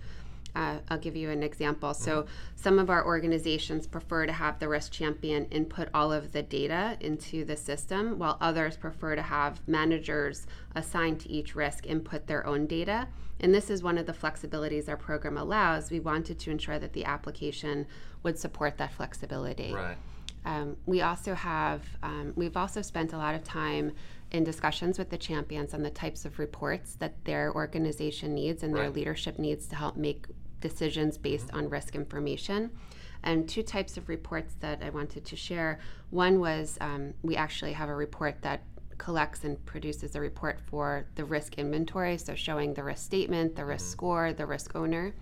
Uh, 0.54 0.76
I'll 0.88 0.98
give 0.98 1.16
you 1.16 1.30
an 1.30 1.42
example. 1.42 1.94
So, 1.94 2.26
some 2.54 2.78
of 2.78 2.90
our 2.90 3.04
organizations 3.04 3.88
prefer 3.88 4.26
to 4.26 4.32
have 4.32 4.60
the 4.60 4.68
risk 4.68 4.92
champion 4.92 5.46
input 5.46 5.88
all 5.92 6.12
of 6.12 6.30
the 6.30 6.44
data 6.44 6.96
into 7.00 7.44
the 7.44 7.56
system, 7.56 8.16
while 8.16 8.38
others 8.40 8.76
prefer 8.76 9.16
to 9.16 9.22
have 9.22 9.66
managers 9.66 10.46
assigned 10.76 11.18
to 11.22 11.28
each 11.28 11.56
risk 11.56 11.86
input 11.86 12.28
their 12.28 12.46
own 12.46 12.68
data. 12.68 13.08
And 13.44 13.54
this 13.54 13.68
is 13.68 13.82
one 13.82 13.98
of 13.98 14.06
the 14.06 14.14
flexibilities 14.14 14.88
our 14.88 14.96
program 14.96 15.36
allows. 15.36 15.90
We 15.90 16.00
wanted 16.00 16.38
to 16.38 16.50
ensure 16.50 16.78
that 16.78 16.94
the 16.94 17.04
application 17.04 17.86
would 18.22 18.38
support 18.38 18.78
that 18.78 18.94
flexibility. 18.94 19.74
right. 19.74 19.98
Um, 20.46 20.78
we 20.86 21.02
also 21.02 21.34
have, 21.34 21.82
um, 22.02 22.32
we've 22.36 22.56
also 22.56 22.80
spent 22.80 23.12
a 23.12 23.18
lot 23.18 23.34
of 23.34 23.44
time 23.44 23.92
in 24.30 24.44
discussions 24.44 24.98
with 24.98 25.10
the 25.10 25.18
champions 25.18 25.74
on 25.74 25.82
the 25.82 25.90
types 25.90 26.24
of 26.24 26.38
reports 26.38 26.94
that 26.96 27.22
their 27.26 27.52
organization 27.54 28.34
needs 28.34 28.62
and 28.62 28.74
their 28.74 28.88
leadership 28.88 29.38
needs 29.38 29.66
to 29.66 29.76
help 29.76 29.96
make 29.96 30.24
decisions 30.62 31.18
based 31.18 31.50
on 31.52 31.68
risk 31.68 31.94
information. 31.94 32.70
And 33.22 33.46
two 33.46 33.62
types 33.62 33.98
of 33.98 34.08
reports 34.08 34.54
that 34.60 34.82
I 34.82 34.88
wanted 34.88 35.26
to 35.26 35.36
share. 35.36 35.80
One 36.08 36.40
was 36.40 36.78
um, 36.80 37.12
we 37.22 37.36
actually 37.36 37.74
have 37.74 37.90
a 37.90 37.94
report 37.94 38.40
that 38.40 38.62
collects 39.04 39.44
and 39.44 39.62
produces 39.66 40.16
a 40.16 40.20
report 40.20 40.58
for 40.58 41.04
the 41.14 41.24
risk 41.24 41.58
inventory, 41.58 42.16
so 42.16 42.34
showing 42.34 42.72
the 42.72 42.82
risk 42.82 43.04
statement, 43.04 43.54
the 43.54 43.64
risk 43.64 43.92
score, 43.92 44.32
the 44.32 44.46
risk 44.46 44.74
owner. 44.74 45.14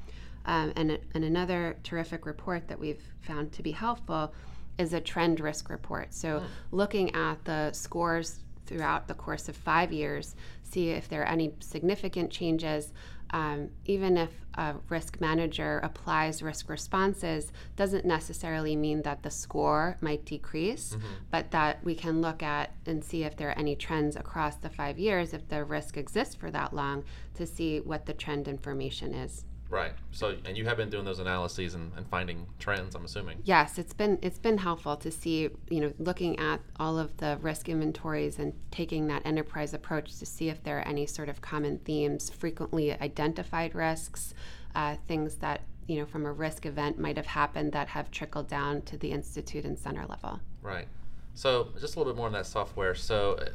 Um, 0.46 0.72
and, 0.76 1.00
and 1.14 1.24
another 1.24 1.76
terrific 1.82 2.24
report 2.24 2.68
that 2.68 2.78
we've 2.78 3.02
found 3.22 3.50
to 3.54 3.62
be 3.62 3.72
helpful 3.72 4.32
is 4.78 4.92
a 4.92 5.00
trend 5.00 5.40
risk 5.40 5.68
report. 5.68 6.14
So, 6.14 6.44
looking 6.70 7.12
at 7.16 7.44
the 7.44 7.72
scores 7.72 8.38
throughout 8.66 9.08
the 9.08 9.14
course 9.14 9.48
of 9.48 9.56
five 9.56 9.92
years, 9.92 10.36
see 10.62 10.90
if 10.90 11.08
there 11.08 11.22
are 11.22 11.28
any 11.28 11.52
significant 11.58 12.30
changes. 12.30 12.92
Um, 13.32 13.70
even 13.86 14.18
if 14.18 14.30
a 14.54 14.74
risk 14.90 15.20
manager 15.20 15.80
applies 15.82 16.42
risk 16.42 16.68
responses, 16.68 17.50
doesn't 17.76 18.04
necessarily 18.04 18.76
mean 18.76 19.02
that 19.02 19.22
the 19.22 19.30
score 19.30 19.96
might 20.02 20.26
decrease, 20.26 20.96
but 21.30 21.50
that 21.50 21.82
we 21.82 21.94
can 21.94 22.20
look 22.20 22.42
at 22.42 22.74
and 22.84 23.02
see 23.02 23.24
if 23.24 23.36
there 23.36 23.48
are 23.48 23.58
any 23.58 23.74
trends 23.74 24.16
across 24.16 24.56
the 24.56 24.68
five 24.68 24.98
years, 24.98 25.32
if 25.32 25.48
the 25.48 25.64
risk 25.64 25.96
exists 25.96 26.34
for 26.34 26.50
that 26.50 26.74
long, 26.74 27.04
to 27.34 27.46
see 27.46 27.80
what 27.80 28.04
the 28.04 28.12
trend 28.12 28.48
information 28.48 29.14
is. 29.14 29.46
Right. 29.72 29.92
So, 30.10 30.36
and 30.44 30.54
you 30.54 30.66
have 30.66 30.76
been 30.76 30.90
doing 30.90 31.06
those 31.06 31.18
analyses 31.18 31.74
and, 31.74 31.92
and 31.96 32.06
finding 32.06 32.46
trends, 32.58 32.94
I'm 32.94 33.06
assuming. 33.06 33.38
Yes, 33.42 33.78
it's 33.78 33.94
been 33.94 34.18
it's 34.20 34.38
been 34.38 34.58
helpful 34.58 34.96
to 34.98 35.10
see, 35.10 35.48
you 35.70 35.80
know, 35.80 35.94
looking 35.98 36.38
at 36.38 36.60
all 36.78 36.98
of 36.98 37.16
the 37.16 37.38
risk 37.40 37.70
inventories 37.70 38.38
and 38.38 38.52
taking 38.70 39.06
that 39.06 39.24
enterprise 39.24 39.72
approach 39.72 40.18
to 40.18 40.26
see 40.26 40.50
if 40.50 40.62
there 40.62 40.78
are 40.78 40.86
any 40.86 41.06
sort 41.06 41.30
of 41.30 41.40
common 41.40 41.78
themes, 41.78 42.28
frequently 42.28 42.92
identified 42.92 43.74
risks, 43.74 44.34
uh, 44.74 44.96
things 45.08 45.36
that 45.36 45.62
you 45.86 45.98
know 45.98 46.04
from 46.04 46.26
a 46.26 46.32
risk 46.32 46.66
event 46.66 46.98
might 46.98 47.16
have 47.16 47.26
happened 47.26 47.72
that 47.72 47.88
have 47.88 48.10
trickled 48.10 48.48
down 48.48 48.82
to 48.82 48.98
the 48.98 49.10
institute 49.10 49.64
and 49.64 49.78
center 49.78 50.04
level. 50.06 50.38
Right. 50.60 50.86
So, 51.32 51.68
just 51.80 51.96
a 51.96 51.98
little 51.98 52.12
bit 52.12 52.18
more 52.18 52.26
on 52.26 52.34
that 52.34 52.44
software. 52.44 52.94
So, 52.94 53.38
uh, 53.40 53.48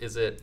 is 0.00 0.16
it 0.16 0.42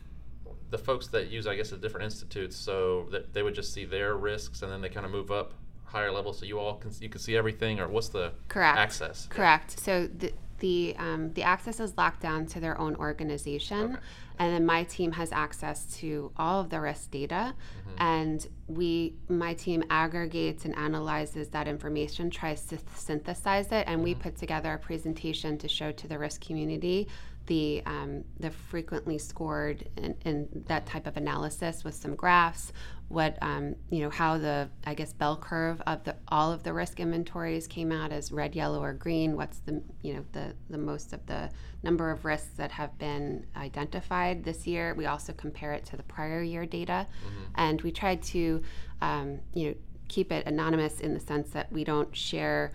the 0.70 0.78
folks 0.78 1.08
that 1.08 1.30
use, 1.30 1.48
I 1.48 1.56
guess, 1.56 1.70
the 1.72 1.78
different 1.78 2.06
institutes, 2.06 2.56
so 2.56 3.08
that 3.12 3.34
they 3.34 3.44
would 3.44 3.56
just 3.56 3.74
see 3.74 3.86
their 3.86 4.16
risks 4.16 4.62
and 4.62 4.72
then 4.72 4.82
they 4.82 4.90
kind 4.90 5.06
of 5.06 5.12
move 5.12 5.32
up 5.32 5.54
higher 5.86 6.12
level, 6.12 6.34
so 6.34 6.46
you 6.46 6.60
all 6.60 6.76
can 6.76 6.92
you 7.00 7.10
can 7.10 7.20
see 7.20 7.36
everything, 7.36 7.80
or 7.80 7.88
what's 7.88 8.10
the 8.10 8.32
Correct. 8.48 8.78
access? 8.78 9.28
Correct. 9.28 9.80
So 9.80 10.08
the 10.08 10.32
the 10.60 10.94
um, 11.00 11.34
the 11.34 11.44
access 11.44 11.80
is 11.80 11.98
locked 11.98 12.22
down 12.22 12.46
to 12.48 12.60
their 12.60 12.80
own 12.80 12.96
organization, 12.98 13.94
Okay. 13.94 13.96
and 14.40 14.54
then 14.54 14.66
my 14.66 14.84
team 14.84 15.14
has 15.14 15.32
access 15.32 15.86
to 16.00 16.32
all 16.38 16.60
of 16.62 16.70
the 16.70 16.80
risk 16.80 17.10
data, 17.10 17.56
and 17.98 18.46
we 18.68 19.16
my 19.30 19.54
team 19.56 19.84
aggregates 19.90 20.66
and 20.66 20.76
analyzes 20.78 21.48
that 21.50 21.68
information, 21.68 22.30
tries 22.30 22.66
to 22.68 22.78
synthesize 22.94 23.72
it, 23.72 23.86
and 23.88 24.04
we 24.04 24.14
put 24.14 24.36
together 24.38 24.74
a 24.74 24.78
presentation 24.78 25.58
to 25.58 25.68
show 25.68 25.92
to 25.94 26.08
the 26.08 26.20
risk 26.20 26.46
community 26.46 27.08
the 27.46 27.82
um, 27.86 28.24
the 28.40 28.52
frequently 28.52 29.18
scored 29.18 29.90
and, 29.98 30.16
and 30.26 30.48
that 30.68 30.86
type 30.86 31.08
of 31.08 31.18
analysis 31.18 31.84
with 31.84 31.96
some 31.96 32.16
graphs 32.16 32.72
what 33.10 33.38
um, 33.42 33.76
you 33.90 34.02
know 34.02 34.10
how 34.12 34.38
the 34.38 34.70
I 34.86 34.94
guess 34.94 35.14
bell 35.14 35.36
curve 35.36 35.82
of 35.88 36.04
the 36.04 36.16
all 36.28 36.52
of 36.52 36.62
the 36.62 36.72
risk 36.72 37.00
inventories 37.00 37.68
came 37.68 37.92
out 37.92 38.12
as 38.12 38.32
red, 38.32 38.56
yellow, 38.56 38.82
or 38.82 38.94
green. 38.94 39.36
What's 39.36 39.60
the 39.60 39.82
you 40.04 40.14
know 40.14 40.26
the 40.32 40.54
the 40.70 40.78
most 40.78 41.12
of 41.12 41.26
the 41.26 41.50
number 41.82 42.12
of 42.12 42.24
risks 42.24 42.52
that 42.58 42.72
have 42.72 42.98
been 43.00 43.48
identified 43.58 44.44
this 44.44 44.68
year? 44.68 44.94
We 44.94 45.08
also 45.08 45.34
compare 45.34 45.74
it 45.74 45.86
to 45.86 45.98
the 45.98 46.04
prior 46.04 46.44
year 46.44 46.68
data, 46.68 47.08
and 47.56 47.82
we 47.82 47.92
tried 47.92 48.22
to 48.24 48.62
um, 49.02 49.40
you 49.56 49.70
know 49.70 49.76
keep 50.08 50.32
it 50.32 50.46
anonymous 50.46 51.00
in 51.02 51.16
the 51.16 51.20
sense 51.20 51.50
that 51.50 51.72
we 51.72 51.84
don't 51.84 52.16
share. 52.16 52.72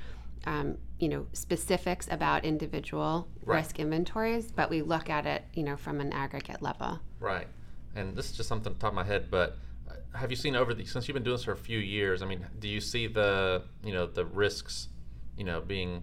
Um, 0.46 0.76
you 0.98 1.08
know 1.08 1.26
specifics 1.32 2.08
about 2.10 2.44
individual 2.44 3.28
Right. 3.44 3.58
risk 3.58 3.78
inventories, 3.78 4.50
but 4.50 4.70
we 4.70 4.80
look 4.82 5.10
at 5.10 5.26
it, 5.26 5.44
you 5.52 5.62
know, 5.64 5.76
from 5.76 6.00
an 6.00 6.12
aggregate 6.12 6.62
level. 6.62 7.00
Right. 7.20 7.46
And 7.94 8.16
this 8.16 8.30
is 8.30 8.36
just 8.36 8.48
something 8.48 8.72
on 8.72 8.78
top 8.78 8.90
of 8.90 8.94
my 8.94 9.04
head, 9.04 9.30
but 9.30 9.58
uh, 9.88 10.18
have 10.18 10.30
you 10.30 10.36
seen 10.36 10.56
over 10.56 10.72
the 10.74 10.84
since 10.86 11.06
you've 11.06 11.14
been 11.14 11.22
doing 11.22 11.36
this 11.36 11.44
for 11.44 11.52
a 11.52 11.56
few 11.56 11.78
years? 11.78 12.22
I 12.22 12.26
mean, 12.26 12.46
do 12.58 12.68
you 12.68 12.80
see 12.80 13.06
the 13.06 13.62
you 13.84 13.92
know 13.92 14.06
the 14.06 14.24
risks, 14.24 14.88
you 15.36 15.44
know, 15.44 15.60
being 15.60 16.02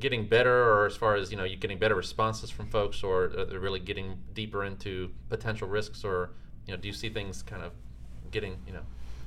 getting 0.00 0.26
better, 0.26 0.64
or 0.72 0.86
as 0.86 0.96
far 0.96 1.14
as 1.14 1.30
you 1.30 1.36
know, 1.36 1.44
you 1.44 1.56
getting 1.56 1.78
better 1.78 1.94
responses 1.94 2.50
from 2.50 2.66
folks, 2.68 3.02
or 3.02 3.24
are 3.24 3.44
they 3.44 3.56
really 3.56 3.80
getting 3.80 4.18
deeper 4.32 4.64
into 4.64 5.10
potential 5.28 5.68
risks, 5.68 6.04
or 6.04 6.30
you 6.66 6.74
know, 6.74 6.80
do 6.80 6.88
you 6.88 6.94
see 6.94 7.08
things 7.10 7.42
kind 7.42 7.62
of 7.62 7.72
getting 8.30 8.56
you 8.66 8.72
know? 8.72 8.82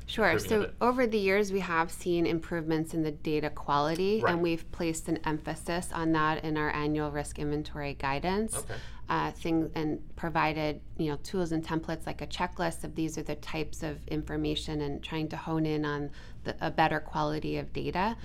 Sure. 0.05 0.37
So 0.39 0.69
over 0.81 1.07
the 1.07 1.17
years, 1.17 1.51
we 1.51 1.59
have 1.61 1.91
seen 1.91 2.25
improvements 2.25 2.93
in 2.93 3.03
the 3.03 3.11
data 3.11 3.49
quality, 3.49 4.21
Right. 4.21 4.33
and 4.33 4.41
we've 4.41 4.69
placed 4.71 5.07
an 5.07 5.19
emphasis 5.25 5.91
on 5.93 6.11
that 6.13 6.43
in 6.43 6.57
our 6.57 6.69
annual 6.71 7.11
risk 7.11 7.39
inventory 7.39 7.93
guidance. 7.95 8.57
Okay. 8.57 8.73
uh, 9.09 9.31
things 9.31 9.69
and 9.75 9.99
provided 10.15 10.79
you 10.97 11.09
know 11.11 11.17
tools 11.23 11.51
and 11.51 11.61
templates 11.67 12.05
like 12.07 12.21
a 12.21 12.27
checklist 12.27 12.85
of 12.85 12.95
these 12.95 13.17
are 13.17 13.21
the 13.23 13.35
types 13.35 13.83
of 13.83 13.97
information 14.07 14.79
and 14.79 15.03
trying 15.03 15.27
to 15.27 15.35
hone 15.35 15.65
in 15.65 15.83
on 15.83 16.09
the, 16.45 16.55
a 16.61 16.71
better 16.71 17.01
quality 17.01 17.57
of 17.57 17.73
data. 17.73 18.15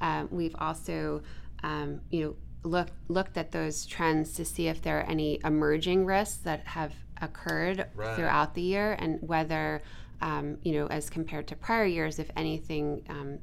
Uh, 0.00 0.26
we've 0.30 0.54
also 0.60 1.20
um, 1.64 2.00
you 2.10 2.20
know 2.24 2.36
looked 2.62 2.92
looked 3.08 3.36
at 3.36 3.50
those 3.50 3.84
trends 3.84 4.32
to 4.34 4.44
see 4.44 4.68
if 4.68 4.80
there 4.80 4.98
are 5.00 5.10
any 5.10 5.40
emerging 5.44 6.06
risks 6.06 6.36
that 6.38 6.64
have 6.68 6.94
occurred 7.20 7.86
Right. 7.94 8.16
throughout 8.16 8.54
the 8.54 8.62
year 8.62 8.92
and 8.98 9.18
whether 9.20 9.82
um, 10.20 10.58
you 10.62 10.72
know 10.72 10.86
as 10.88 11.08
compared 11.10 11.46
to 11.48 11.56
prior 11.56 11.84
years 11.84 12.18
if 12.18 12.30
anything 12.36 13.02
um, 13.08 13.38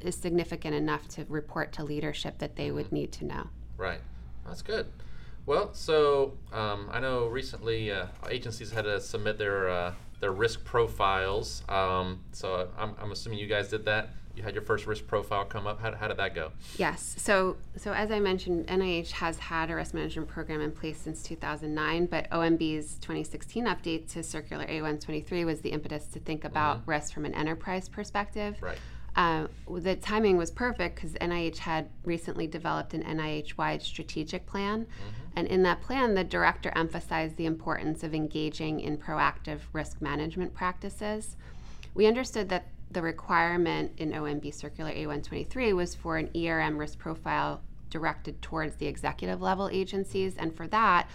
is 0.00 0.16
significant 0.16 0.74
enough 0.74 1.06
to 1.08 1.24
report 1.28 1.72
to 1.72 1.84
leadership 1.84 2.38
that 2.38 2.56
they 2.56 2.70
would 2.70 2.90
need 2.90 3.12
to 3.12 3.24
know. 3.24 3.48
Right. 3.76 4.00
That's 4.46 4.62
good. 4.62 4.86
Well, 5.46 5.72
so 5.74 6.34
um, 6.52 6.88
I 6.92 7.00
know 7.00 7.26
recently 7.26 7.90
uh, 7.90 8.06
agencies 8.30 8.70
had 8.72 8.84
to 8.84 9.00
submit 9.00 9.38
their 9.38 9.68
uh, 9.68 9.92
their 10.20 10.32
risk 10.32 10.64
profiles. 10.64 11.62
Um, 11.68 12.20
so 12.32 12.68
I'm, 12.78 12.94
I'm 13.00 13.10
assuming 13.12 13.38
you 13.40 13.48
guys 13.48 13.68
did 13.68 13.84
that. 13.86 14.10
You 14.34 14.42
had 14.42 14.54
your 14.54 14.62
first 14.62 14.86
risk 14.86 15.06
profile 15.06 15.44
come 15.44 15.66
up. 15.66 15.80
How, 15.80 15.94
how 15.94 16.08
did 16.08 16.16
that 16.16 16.34
go? 16.34 16.52
Yes. 16.78 17.14
So, 17.18 17.56
so 17.76 17.92
as 17.92 18.10
I 18.10 18.18
mentioned, 18.18 18.66
NIH 18.66 19.10
has 19.12 19.38
had 19.38 19.70
a 19.70 19.74
risk 19.74 19.94
management 19.94 20.28
program 20.28 20.60
in 20.60 20.72
place 20.72 20.98
since 20.98 21.22
2009, 21.22 22.06
but 22.06 22.30
OMB's 22.30 22.94
2016 22.94 23.66
update 23.66 24.10
to 24.12 24.22
Circular 24.22 24.64
A123 24.66 25.44
was 25.44 25.60
the 25.60 25.70
impetus 25.70 26.06
to 26.06 26.18
think 26.18 26.44
about 26.44 26.80
risk 26.86 27.12
from 27.12 27.24
an 27.24 27.34
enterprise 27.34 27.88
perspective. 27.88 28.56
Right. 28.60 28.78
Uh, 29.14 29.46
the 29.68 29.96
timing 29.96 30.38
was 30.38 30.50
perfect 30.50 30.96
because 30.96 31.12
NIH 31.14 31.58
had 31.58 31.90
recently 32.04 32.46
developed 32.46 32.94
an 32.94 33.02
NIH 33.02 33.58
wide 33.58 33.82
strategic 33.82 34.46
plan. 34.46 34.86
And 35.36 35.46
in 35.46 35.62
that 35.64 35.82
plan, 35.82 36.14
the 36.14 36.24
director 36.24 36.72
emphasized 36.74 37.36
the 37.36 37.46
importance 37.46 38.02
of 38.02 38.14
engaging 38.14 38.80
in 38.80 38.96
proactive 38.96 39.60
risk 39.72 40.00
management 40.00 40.54
practices. 40.54 41.36
We 41.94 42.06
understood 42.06 42.48
that 42.48 42.66
the 42.92 43.02
requirement 43.02 43.92
in 43.96 44.12
OMB 44.12 44.52
Circular 44.54 44.90
A123 44.92 45.74
was 45.74 45.94
for 45.94 46.16
an 46.16 46.30
ERM 46.36 46.78
risk 46.78 46.98
profile 46.98 47.62
directed 47.90 48.40
towards 48.42 48.76
the 48.76 48.86
executive 48.86 49.40
level 49.40 49.68
agencies. 49.70 50.36
And 50.36 50.54
for 50.56 50.66
that, 50.68 51.08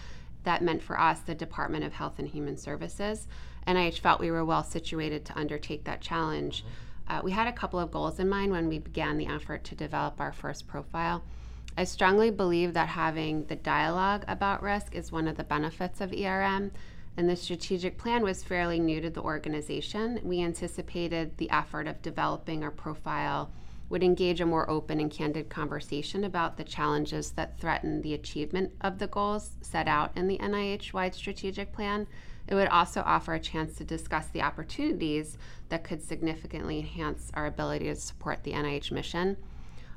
that 0.44 0.62
meant 0.62 0.82
for 0.82 0.98
us 0.98 1.20
the 1.20 1.34
Department 1.34 1.84
of 1.84 1.92
Health 1.92 2.18
and 2.18 2.28
Human 2.28 2.56
Services. 2.56 3.26
NIH 3.66 3.98
felt 3.98 4.20
we 4.20 4.30
were 4.30 4.44
well 4.44 4.64
situated 4.64 5.24
to 5.26 5.38
undertake 5.38 5.84
that 5.84 6.00
challenge. 6.00 6.64
Uh, 7.08 7.20
we 7.22 7.32
had 7.32 7.48
a 7.48 7.52
couple 7.52 7.80
of 7.80 7.90
goals 7.90 8.18
in 8.18 8.28
mind 8.28 8.52
when 8.52 8.68
we 8.68 8.78
began 8.78 9.18
the 9.18 9.26
effort 9.26 9.64
to 9.64 9.74
develop 9.74 10.20
our 10.20 10.32
first 10.32 10.66
profile. 10.66 11.22
I 11.76 11.84
strongly 11.84 12.30
believe 12.30 12.74
that 12.74 12.88
having 12.88 13.44
the 13.46 13.56
dialogue 13.56 14.24
about 14.26 14.62
risk 14.62 14.94
is 14.94 15.12
one 15.12 15.28
of 15.28 15.36
the 15.36 15.44
benefits 15.44 16.00
of 16.00 16.12
ERM, 16.12 16.72
and 17.18 17.28
the 17.28 17.34
strategic 17.34 17.98
plan 17.98 18.22
was 18.22 18.44
fairly 18.44 18.78
new 18.78 19.00
to 19.00 19.10
the 19.10 19.20
organization. 19.20 20.20
We 20.22 20.40
anticipated 20.40 21.36
the 21.36 21.50
effort 21.50 21.88
of 21.88 22.00
developing 22.00 22.62
our 22.62 22.70
profile 22.70 23.50
would 23.88 24.04
engage 24.04 24.40
a 24.40 24.46
more 24.46 24.70
open 24.70 25.00
and 25.00 25.10
candid 25.10 25.48
conversation 25.48 26.22
about 26.22 26.56
the 26.56 26.62
challenges 26.62 27.32
that 27.32 27.58
threaten 27.58 28.02
the 28.02 28.14
achievement 28.14 28.70
of 28.82 28.98
the 28.98 29.08
goals 29.08 29.50
set 29.62 29.88
out 29.88 30.16
in 30.16 30.28
the 30.28 30.38
NIH 30.38 30.92
wide 30.92 31.12
strategic 31.12 31.72
plan. 31.72 32.06
It 32.46 32.54
would 32.54 32.68
also 32.68 33.02
offer 33.04 33.34
a 33.34 33.40
chance 33.40 33.74
to 33.78 33.84
discuss 33.84 34.28
the 34.28 34.42
opportunities 34.42 35.38
that 35.70 35.82
could 35.82 36.04
significantly 36.04 36.78
enhance 36.78 37.32
our 37.34 37.46
ability 37.46 37.86
to 37.86 37.96
support 37.96 38.44
the 38.44 38.52
NIH 38.52 38.92
mission. 38.92 39.38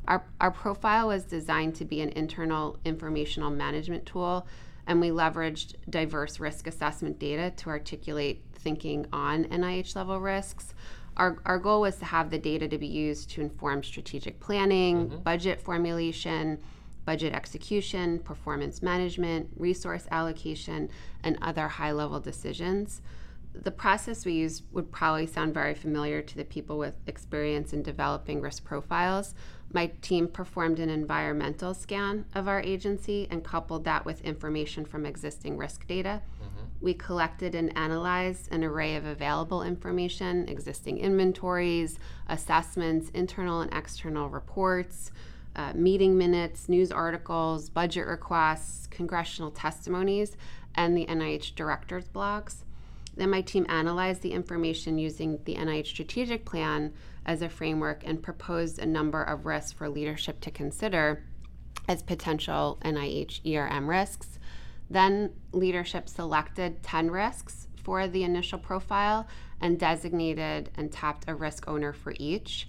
Our, 0.08 0.26
our 0.40 0.50
profile 0.50 1.10
was 1.10 1.26
designed 1.26 1.76
to 1.76 1.86
be 1.86 2.02
an 2.02 2.10
internal 2.10 2.80
informational 2.84 3.52
management 3.52 4.08
tool, 4.08 4.48
and 4.92 5.00
we 5.00 5.08
leveraged 5.08 5.76
diverse 5.90 6.38
risk 6.38 6.68
assessment 6.68 7.18
data 7.18 7.50
to 7.56 7.70
articulate 7.70 8.44
thinking 8.54 9.08
on 9.14 9.46
NIH 9.46 9.96
level 9.96 10.20
risks. 10.20 10.74
Our, 11.16 11.38
our 11.46 11.60
goal 11.60 11.80
was 11.80 11.96
to 12.00 12.06
have 12.06 12.30
the 12.30 12.38
data 12.38 12.68
to 12.68 12.78
be 12.78 12.88
used 12.88 13.30
to 13.32 13.42
inform 13.42 13.84
strategic 13.84 14.42
planning, 14.42 15.08
mm-hmm. 15.08 15.18
budget 15.20 15.62
formulation, 15.62 16.60
budget 17.06 17.34
execution, 17.34 18.20
performance 18.20 18.82
management, 18.82 19.50
resource 19.56 20.08
allocation, 20.12 20.90
and 21.24 21.38
other 21.42 21.70
high 21.70 21.94
level 21.94 22.20
decisions. 22.20 23.02
The 23.54 23.72
process 23.72 24.26
we 24.26 24.34
use 24.34 24.64
would 24.72 24.92
probably 24.92 25.28
sound 25.28 25.54
very 25.54 25.74
familiar 25.76 26.22
to 26.22 26.36
the 26.36 26.46
people 26.46 26.78
with 26.78 26.96
experience 27.06 27.74
in 27.74 27.84
developing 27.84 28.42
risk 28.42 28.64
profiles. 28.64 29.36
My 29.74 29.88
team 30.02 30.28
performed 30.28 30.80
an 30.80 30.90
environmental 30.90 31.74
scan 31.74 32.26
of 32.34 32.48
our 32.48 32.62
agency 32.62 33.28
and 33.30 33.44
coupled 33.44 33.84
that 33.84 34.06
with 34.06 34.22
information 34.22 34.86
from 34.86 35.06
existing 35.06 35.58
risk 35.58 35.86
data. 35.88 36.22
We 36.82 36.96
collected 36.96 37.54
and 37.54 37.78
analyzed 37.78 38.52
an 38.52 38.64
array 38.64 38.96
of 38.96 39.06
available 39.06 39.62
information, 39.62 40.50
existing 40.50 40.98
inventories, 40.98 42.00
assessments, 42.28 43.10
internal 43.12 43.62
and 43.62 43.72
external 43.72 44.30
reports, 44.30 45.12
uh, 45.56 45.74
meeting 45.76 46.18
minutes, 46.18 46.68
news 46.68 46.92
articles, 46.92 47.70
budget 47.70 48.08
requests, 48.08 48.88
congressional 48.88 49.52
testimonies, 49.52 50.36
and 50.74 50.98
the 50.98 51.06
NIH 51.06 51.54
director's 51.54 52.08
blogs. 52.08 52.64
Then 53.22 53.30
my 53.30 53.42
team 53.42 53.68
analyzed 53.70 54.24
the 54.24 54.32
information 54.32 54.98
using 54.98 55.38
the 55.46 55.54
NIH 55.54 55.86
strategic 55.86 56.44
plan 56.44 56.92
as 57.24 57.44
a 57.44 57.50
framework 57.50 58.02
and 58.04 58.20
proposed 58.20 58.80
a 58.80 58.86
number 58.88 59.22
of 59.22 59.46
risks 59.46 59.72
for 59.72 59.88
leadership 59.88 60.40
to 60.40 60.50
consider 60.50 61.24
as 61.88 62.02
potential 62.02 62.80
NIH 62.84 63.46
ERM 63.46 63.88
risks. 63.88 64.40
Then 64.90 65.34
leadership 65.52 66.10
selected 66.10 66.82
10 66.82 67.12
risks 67.12 67.68
for 67.84 68.08
the 68.08 68.24
initial 68.24 68.58
profile 68.58 69.28
and 69.62 69.78
designated 69.78 70.72
and 70.74 70.92
tapped 70.92 71.26
a 71.28 71.36
risk 71.36 71.68
owner 71.68 71.94
for 71.94 72.16
each. 72.18 72.68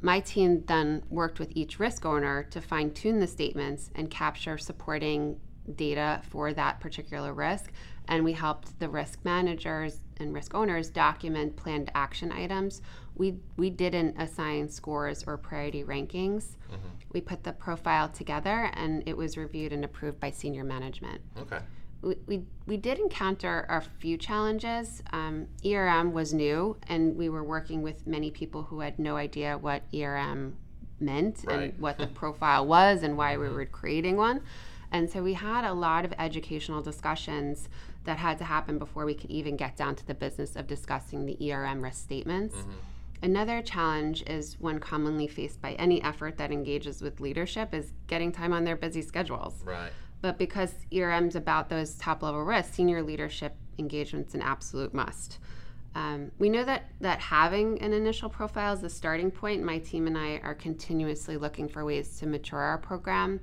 My 0.00 0.20
team 0.20 0.64
then 0.64 1.02
worked 1.10 1.38
with 1.38 1.52
each 1.54 1.78
risk 1.78 2.06
owner 2.06 2.44
to 2.44 2.62
fine 2.62 2.92
tune 2.92 3.20
the 3.20 3.26
statements 3.26 3.90
and 3.94 4.10
capture 4.10 4.56
supporting 4.56 5.38
data 5.76 6.22
for 6.30 6.54
that 6.54 6.80
particular 6.80 7.34
risk. 7.34 7.70
And 8.08 8.24
we 8.24 8.32
helped 8.32 8.78
the 8.80 8.88
risk 8.88 9.20
managers 9.24 10.00
and 10.18 10.34
risk 10.34 10.54
owners 10.54 10.90
document 10.90 11.56
planned 11.56 11.90
action 11.94 12.32
items. 12.32 12.82
We, 13.16 13.36
we 13.56 13.70
didn't 13.70 14.20
assign 14.20 14.68
scores 14.68 15.24
or 15.26 15.36
priority 15.36 15.84
rankings. 15.84 16.56
We 17.12 17.20
put 17.20 17.42
the 17.44 17.52
profile 17.52 18.08
together 18.08 18.70
and 18.74 19.02
it 19.06 19.16
was 19.16 19.36
reviewed 19.36 19.72
and 19.72 19.84
approved 19.84 20.20
by 20.20 20.30
senior 20.30 20.62
management 20.64 21.20
Okay. 21.40 21.58
we, 22.02 22.14
we, 22.26 22.42
we 22.66 22.76
did 22.76 22.98
encounter 22.98 23.66
a 23.68 23.80
few 23.80 24.16
challenges. 24.16 25.02
Um, 25.12 25.46
ERM 25.64 26.12
was 26.12 26.32
new, 26.32 26.76
and 26.88 27.16
we 27.16 27.28
were 27.28 27.42
working 27.44 27.82
with 27.82 28.06
many 28.06 28.30
people 28.30 28.62
who 28.62 28.80
had 28.80 28.98
no 28.98 29.16
idea 29.16 29.58
what 29.58 29.82
ERM 29.92 30.56
meant 31.00 31.44
Right. 31.46 31.72
and 31.72 31.78
what 31.80 31.98
the 31.98 32.06
profile 32.06 32.64
was 32.66 33.02
and 33.02 33.16
why 33.16 33.36
we 33.36 33.48
were 33.48 33.66
creating 33.66 34.16
one. 34.16 34.40
And 34.92 35.08
so 35.10 35.22
we 35.22 35.34
had 35.34 35.64
a 35.64 35.72
lot 35.72 36.04
of 36.04 36.12
educational 36.18 36.80
discussions 36.82 37.68
that 38.04 38.18
had 38.18 38.38
to 38.38 38.44
happen 38.44 38.78
before 38.78 39.04
we 39.04 39.14
could 39.14 39.30
even 39.30 39.56
get 39.56 39.76
down 39.76 39.94
to 39.96 40.06
the 40.06 40.14
business 40.14 40.56
of 40.56 40.66
discussing 40.66 41.26
the 41.26 41.52
ERM 41.52 41.82
risk 41.82 42.02
statements. 42.02 42.56
Another 43.22 43.60
challenge 43.60 44.22
is 44.26 44.58
one 44.58 44.80
commonly 44.80 45.28
faced 45.28 45.60
by 45.60 45.72
any 45.72 46.02
effort 46.02 46.38
that 46.38 46.50
engages 46.50 47.02
with 47.02 47.20
leadership 47.20 47.74
is 47.74 47.92
getting 48.06 48.32
time 48.32 48.52
on 48.52 48.64
their 48.64 48.76
busy 48.76 49.02
schedules. 49.02 49.62
Right. 49.64 49.90
But 50.22 50.38
because 50.38 50.74
ERM's 50.94 51.36
about 51.36 51.68
those 51.68 51.94
top 51.94 52.22
level 52.22 52.42
risks, 52.42 52.74
senior 52.74 53.02
leadership 53.02 53.54
engagement's 53.78 54.34
an 54.34 54.42
absolute 54.42 54.94
must. 54.94 55.38
Um, 55.94 56.30
we 56.38 56.48
know 56.48 56.64
that 56.64 56.84
that 57.00 57.18
having 57.18 57.80
an 57.82 57.92
initial 57.92 58.28
profile 58.28 58.74
is 58.74 58.80
the 58.80 58.90
starting 58.90 59.30
point. 59.30 59.62
My 59.62 59.78
team 59.78 60.06
and 60.06 60.16
I 60.16 60.40
are 60.42 60.54
continuously 60.54 61.36
looking 61.36 61.68
for 61.68 61.84
ways 61.84 62.18
to 62.18 62.26
mature 62.26 62.60
our 62.60 62.78
program. 62.78 63.40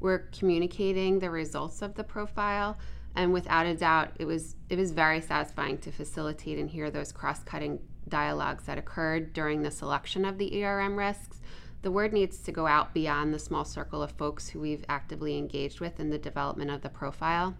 We're 0.00 0.26
communicating 0.36 1.18
the 1.18 1.30
results 1.30 1.82
of 1.82 1.94
the 1.94 2.04
profile, 2.04 2.76
and 3.14 3.32
without 3.32 3.66
a 3.66 3.74
doubt, 3.74 4.10
it 4.18 4.24
was 4.24 4.56
it 4.68 4.76
was 4.78 4.90
very 4.92 5.20
satisfying 5.20 5.78
to 5.78 5.92
facilitate 5.92 6.58
and 6.58 6.70
hear 6.70 6.90
those 6.90 7.12
cross-cutting 7.12 7.78
dialogues 8.08 8.64
that 8.64 8.78
occurred 8.78 9.32
during 9.32 9.62
the 9.62 9.70
selection 9.70 10.24
of 10.24 10.38
the 10.38 10.64
ERM 10.64 10.96
risks. 10.96 11.40
The 11.82 11.90
word 11.90 12.12
needs 12.12 12.38
to 12.38 12.52
go 12.52 12.66
out 12.66 12.94
beyond 12.94 13.32
the 13.32 13.38
small 13.38 13.64
circle 13.64 14.02
of 14.02 14.12
folks 14.12 14.48
who 14.48 14.60
we've 14.60 14.84
actively 14.88 15.36
engaged 15.36 15.80
with 15.80 16.00
in 16.00 16.10
the 16.10 16.18
development 16.18 16.70
of 16.70 16.80
the 16.80 16.88
profile. 16.88 17.54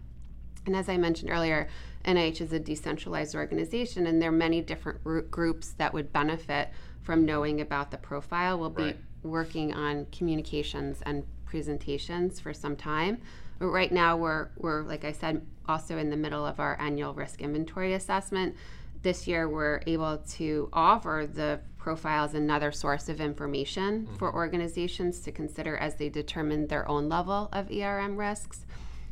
And 0.66 0.74
as 0.74 0.88
I 0.88 0.96
mentioned 0.96 1.30
earlier, 1.30 1.68
NIH 2.06 2.40
is 2.40 2.52
a 2.52 2.58
decentralized 2.58 3.34
organization, 3.34 4.06
and 4.06 4.20
there 4.20 4.30
are 4.30 4.32
many 4.32 4.62
different 4.62 5.30
groups 5.30 5.72
that 5.72 5.92
would 5.92 6.12
benefit 6.12 6.70
from 7.02 7.26
knowing 7.26 7.60
about 7.60 7.90
the 7.90 7.98
profile. 7.98 8.58
We'll 8.58 8.70
Right. 8.70 8.96
be 8.96 9.28
working 9.28 9.74
on 9.74 10.06
communications 10.06 11.02
and 11.02 11.24
presentations 11.44 12.40
for 12.40 12.54
some 12.54 12.76
time. 12.76 13.20
But 13.64 13.70
right 13.70 13.92
now, 13.92 14.18
we're, 14.18 14.50
we're, 14.58 14.82
like 14.82 15.06
I 15.06 15.12
said, 15.12 15.40
also 15.66 15.96
in 15.96 16.10
the 16.10 16.18
middle 16.18 16.44
of 16.44 16.60
our 16.60 16.78
annual 16.78 17.14
risk 17.14 17.40
inventory 17.40 17.94
assessment. 17.94 18.56
This 19.00 19.26
year, 19.26 19.48
we're 19.48 19.80
able 19.86 20.18
to 20.18 20.68
offer 20.70 21.26
the 21.32 21.60
profile 21.78 22.24
as 22.24 22.34
another 22.34 22.72
source 22.72 23.08
of 23.08 23.22
information 23.22 24.06
for 24.18 24.34
organizations 24.34 25.20
to 25.20 25.32
consider 25.32 25.78
as 25.78 25.94
they 25.94 26.10
determine 26.10 26.66
their 26.66 26.86
own 26.86 27.08
level 27.08 27.48
of 27.54 27.70
ERM 27.70 28.18
risks. 28.18 28.66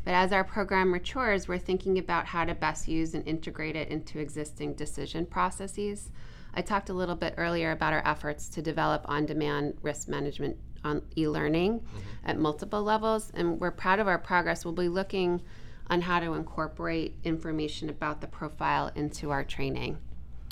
But 0.04 0.12
as 0.12 0.32
our 0.32 0.44
program 0.44 0.90
matures, 0.90 1.48
we're 1.48 1.56
thinking 1.56 1.96
about 1.96 2.26
how 2.26 2.44
to 2.44 2.54
best 2.54 2.86
use 2.86 3.14
and 3.14 3.26
integrate 3.26 3.74
it 3.74 3.88
into 3.88 4.18
existing 4.18 4.74
decision 4.74 5.24
processes. 5.24 6.10
I 6.54 6.62
talked 6.62 6.90
a 6.90 6.94
little 6.94 7.14
bit 7.16 7.34
earlier 7.36 7.70
about 7.70 7.92
our 7.92 8.06
efforts 8.06 8.48
to 8.50 8.62
develop 8.62 9.04
on 9.08 9.26
demand 9.26 9.78
risk 9.82 10.08
management 10.08 10.56
on 10.84 11.02
e 11.16 11.28
learning 11.28 11.80
mm-hmm. 11.80 11.98
at 12.24 12.38
multiple 12.38 12.82
levels, 12.82 13.30
and 13.34 13.60
we're 13.60 13.70
proud 13.70 14.00
of 14.00 14.08
our 14.08 14.18
progress. 14.18 14.64
We'll 14.64 14.74
be 14.74 14.88
looking 14.88 15.40
on 15.88 16.00
how 16.02 16.20
to 16.20 16.34
incorporate 16.34 17.14
information 17.24 17.88
about 17.88 18.20
the 18.20 18.26
profile 18.26 18.90
into 18.94 19.30
our 19.30 19.44
training. 19.44 19.98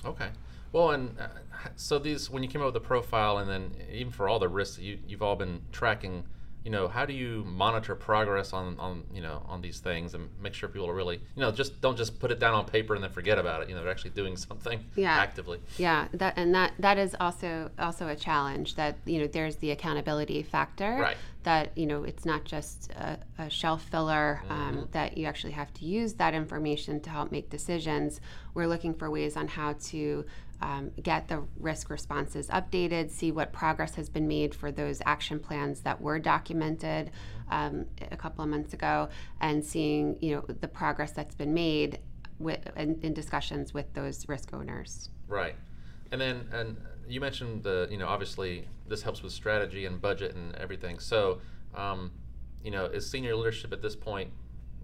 Okay. 0.05 0.29
Well, 0.73 0.91
and 0.91 1.19
uh, 1.19 1.29
so 1.77 1.99
these, 1.99 2.31
when 2.31 2.43
you 2.43 2.49
came 2.49 2.61
up 2.61 2.67
with 2.67 2.75
the 2.75 2.81
profile, 2.81 3.39
and 3.39 3.51
then 3.51 3.73
even 3.93 4.13
for 4.13 4.29
all 4.29 4.39
the 4.39 4.49
risks 4.49 4.77
that 4.77 4.83
you, 4.83 4.99
you've 5.07 5.23
all 5.23 5.37
been 5.37 5.63
tracking, 5.73 6.25
you 6.65 6.71
know, 6.71 6.89
how 6.89 7.07
do 7.07 7.13
you 7.13 7.45
monitor 7.47 7.95
progress 7.95 8.53
on, 8.53 8.79
on 8.79 9.05
you 9.13 9.23
know 9.23 9.43
on 9.47 9.61
these 9.63 9.81
things 9.81 10.15
and 10.15 10.29
make 10.43 10.53
sure 10.53 10.69
people 10.69 10.89
are 10.89 10.95
really 10.95 11.17
you 11.17 11.41
know 11.41 11.51
just 11.51 11.81
don't 11.81 11.97
just 11.97 12.21
put 12.21 12.31
it 12.31 12.39
down 12.39 12.55
on 12.55 12.67
paper 12.67 12.95
and 12.95 13.03
then 13.03 13.11
forget 13.11 13.39
about 13.39 13.63
it. 13.63 13.69
You 13.69 13.75
know, 13.75 13.83
they're 13.83 13.91
actually 13.91 14.11
doing 14.11 14.37
something 14.37 14.85
yeah. 14.95 15.17
actively. 15.17 15.61
Yeah, 15.79 16.09
that 16.13 16.35
and 16.37 16.55
that 16.55 16.73
that 16.79 16.99
is 16.99 17.17
also 17.19 17.71
also 17.79 18.09
a 18.09 18.17
challenge. 18.17 18.75
That 18.75 18.97
you 19.07 19.21
know, 19.21 19.27
there's 19.27 19.57
the 19.57 19.71
accountability 19.71 20.43
factor. 20.43 20.99
Right. 21.01 21.17
That 21.45 21.77
you 21.77 21.87
know, 21.87 22.05
it's 22.05 22.27
not 22.27 22.45
just 22.45 22.91
a, 22.93 23.19
a 23.39 23.49
shelf 23.49 23.83
filler. 23.85 24.43
Um, 24.49 24.57
mm-hmm. 24.57 24.61
Um, 24.61 24.89
that 24.93 25.17
you 25.17 25.27
actually 25.27 25.53
have 25.53 25.73
to 25.75 25.85
use 25.85 26.15
that 26.15 26.35
information 26.35 27.01
to 27.01 27.11
help 27.11 27.33
make 27.33 27.49
decisions. 27.49 28.21
We're 28.53 28.67
looking 28.67 28.95
for 28.95 29.11
ways 29.11 29.37
on 29.37 29.49
how 29.49 29.75
to 29.85 30.25
um, 30.63 30.91
get 31.03 31.29
the 31.29 31.43
risk 31.59 31.91
responses 31.91 32.49
updated, 32.49 33.11
see 33.11 33.33
what 33.33 33.53
progress 33.53 33.95
has 33.95 34.09
been 34.09 34.29
made 34.29 34.55
for 34.55 34.71
those 34.71 35.01
action 35.07 35.39
plans 35.39 35.81
that 35.81 36.01
were 36.01 36.19
documented 36.19 37.11
um, 37.51 37.87
a 38.11 38.17
couple 38.17 38.45
of 38.45 38.51
months 38.51 38.73
ago, 38.73 39.09
and 39.41 39.65
seeing 39.65 40.17
you 40.21 40.35
know 40.35 40.45
the 40.61 40.69
progress 40.69 41.13
that's 41.13 41.35
been 41.35 41.55
made 41.55 41.99
with, 42.39 42.59
in, 42.77 42.99
in 43.03 43.15
discussions 43.15 43.75
with 43.75 43.93
those 43.95 44.29
risk 44.29 44.53
owners. 44.53 45.11
Right, 45.29 45.57
and 46.13 46.21
then 46.21 46.49
and 46.53 46.77
you 47.09 47.21
mentioned 47.21 47.63
the 47.63 47.89
you 47.91 47.99
know 47.99 48.07
obviously 48.07 48.67
this 48.89 49.03
helps 49.03 49.23
with 49.23 49.33
strategy 49.33 49.87
and 49.87 50.01
budget 50.01 50.35
and 50.35 50.55
everything. 50.57 50.99
So 50.99 51.41
um, 51.75 52.13
you 52.63 52.71
know 52.71 52.85
is 52.87 53.09
senior 53.11 53.35
leadership 53.37 53.73
at 53.73 53.83
this 53.83 53.97
point 53.97 54.31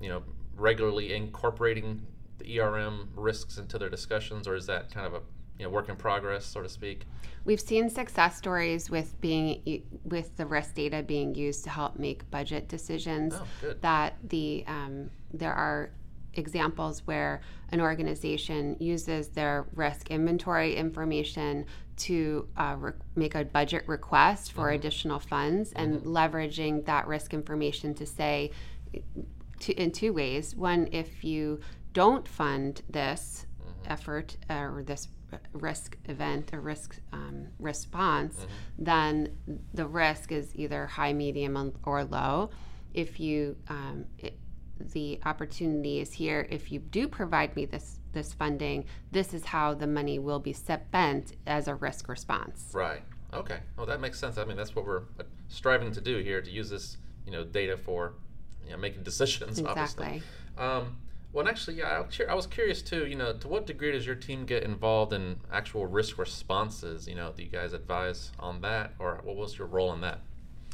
you 0.00 0.08
know 0.08 0.22
regularly 0.56 1.14
incorporating 1.14 2.06
the 2.38 2.60
ERM 2.60 3.10
risks 3.14 3.58
into 3.58 3.78
their 3.78 3.88
discussions, 3.88 4.46
or 4.46 4.54
is 4.54 4.66
that 4.66 4.90
kind 4.90 5.06
of 5.06 5.14
a 5.14 5.20
you 5.58 5.64
know 5.64 5.70
work 5.70 5.88
in 5.88 5.96
progress, 5.96 6.44
so 6.44 6.62
to 6.62 6.68
speak? 6.68 7.06
We've 7.44 7.60
seen 7.60 7.88
success 7.88 8.36
stories 8.36 8.90
with 8.90 9.18
being 9.20 9.82
with 10.04 10.36
the 10.36 10.46
risk 10.46 10.74
data 10.74 11.02
being 11.02 11.34
used 11.34 11.64
to 11.64 11.70
help 11.70 11.98
make 11.98 12.28
budget 12.30 12.68
decisions. 12.68 13.34
Oh, 13.34 13.74
that 13.80 14.16
the 14.28 14.64
um, 14.66 15.10
there 15.32 15.54
are 15.54 15.90
examples 16.34 17.06
where 17.06 17.40
an 17.70 17.80
organization 17.80 18.76
uses 18.78 19.28
their 19.28 19.66
risk 19.74 20.10
inventory 20.10 20.76
information 20.76 21.66
to 21.96 22.46
uh, 22.56 22.76
re- 22.78 22.92
make 23.14 23.34
a 23.34 23.44
budget 23.44 23.84
request 23.86 24.52
for 24.52 24.66
mm-hmm. 24.66 24.76
additional 24.76 25.18
funds 25.18 25.72
and 25.72 25.96
mm-hmm. 25.96 26.14
leveraging 26.14 26.84
that 26.84 27.06
risk 27.06 27.32
information 27.32 27.94
to 27.94 28.04
say 28.04 28.50
to, 29.60 29.72
in 29.72 29.90
two 29.90 30.12
ways. 30.12 30.54
One, 30.54 30.88
if 30.92 31.24
you 31.24 31.60
don't 31.92 32.28
fund 32.28 32.82
this 32.90 33.46
mm-hmm. 33.60 33.92
effort 33.92 34.36
uh, 34.50 34.54
or 34.54 34.82
this 34.84 35.08
risk 35.52 35.96
event 36.06 36.50
or 36.52 36.60
risk 36.60 36.98
um, 37.12 37.48
response, 37.58 38.34
mm-hmm. 38.34 38.46
then 38.78 39.36
the 39.74 39.86
risk 39.86 40.32
is 40.32 40.54
either 40.54 40.86
high, 40.86 41.12
medium, 41.12 41.72
or 41.84 42.04
low. 42.04 42.50
If 42.94 43.20
you 43.20 43.56
um, 43.68 44.06
it, 44.18 44.38
the 44.78 45.20
opportunity 45.24 46.00
is 46.00 46.12
here. 46.12 46.46
If 46.50 46.70
you 46.70 46.78
do 46.78 47.08
provide 47.08 47.56
me 47.56 47.64
this 47.64 47.98
this 48.12 48.32
funding, 48.32 48.84
this 49.12 49.34
is 49.34 49.44
how 49.44 49.74
the 49.74 49.86
money 49.86 50.18
will 50.18 50.38
be 50.38 50.52
spent 50.52 51.34
as 51.46 51.68
a 51.68 51.74
risk 51.74 52.08
response. 52.08 52.70
Right. 52.72 53.02
Okay. 53.32 53.58
Well, 53.76 53.86
that 53.86 54.00
makes 54.00 54.18
sense. 54.18 54.38
I 54.38 54.44
mean, 54.44 54.56
that's 54.56 54.74
what 54.74 54.86
we're 54.86 55.02
uh, 55.20 55.24
striving 55.48 55.92
to 55.92 56.00
do 56.00 56.18
here 56.18 56.40
to 56.40 56.50
use 56.50 56.70
this, 56.70 56.96
you 57.26 57.32
know, 57.32 57.44
data 57.44 57.76
for, 57.76 58.14
you 58.64 58.70
know, 58.70 58.78
making 58.78 59.02
decisions. 59.02 59.58
Exactly. 59.58 60.06
Obviously. 60.06 60.22
Um, 60.56 60.96
well, 61.36 61.46
actually, 61.46 61.76
yeah, 61.76 62.02
I 62.30 62.34
was 62.34 62.46
curious 62.46 62.80
too. 62.80 63.06
You 63.06 63.14
know, 63.14 63.34
to 63.34 63.46
what 63.46 63.66
degree 63.66 63.92
does 63.92 64.06
your 64.06 64.14
team 64.14 64.46
get 64.46 64.62
involved 64.62 65.12
in 65.12 65.36
actual 65.52 65.84
risk 65.84 66.16
responses? 66.16 67.06
You 67.06 67.14
know, 67.14 67.30
do 67.36 67.42
you 67.42 67.50
guys 67.50 67.74
advise 67.74 68.32
on 68.38 68.62
that, 68.62 68.94
or 68.98 69.20
what 69.22 69.36
was 69.36 69.58
your 69.58 69.66
role 69.66 69.92
in 69.92 70.00
that? 70.00 70.20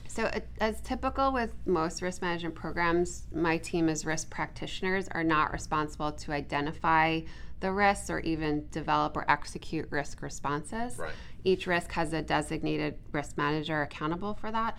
So, 0.07 0.31
as 0.61 0.81
typical 0.83 1.33
with 1.33 1.53
most 1.66 2.01
risk 2.01 2.22
management 2.22 2.55
programs, 2.55 3.27
my 3.35 3.59
team 3.59 3.88
as 3.88 4.07
risk 4.07 4.31
practitioners 4.31 5.09
are 5.09 5.25
not 5.25 5.53
responsible 5.53 6.12
to 6.12 6.33
identify 6.33 7.22
the 7.59 7.72
risks 7.72 8.09
or 8.09 8.20
even 8.20 8.68
develop 8.70 9.16
or 9.16 9.29
execute 9.29 9.88
risk 9.90 10.22
responses. 10.22 10.96
Right. 10.96 11.12
Each 11.42 11.66
risk 11.66 11.90
has 11.92 12.12
a 12.12 12.22
designated 12.22 12.98
risk 13.11 13.37
manager 13.37 13.83
accountable 13.83 14.35
for 14.35 14.53
that. 14.53 14.79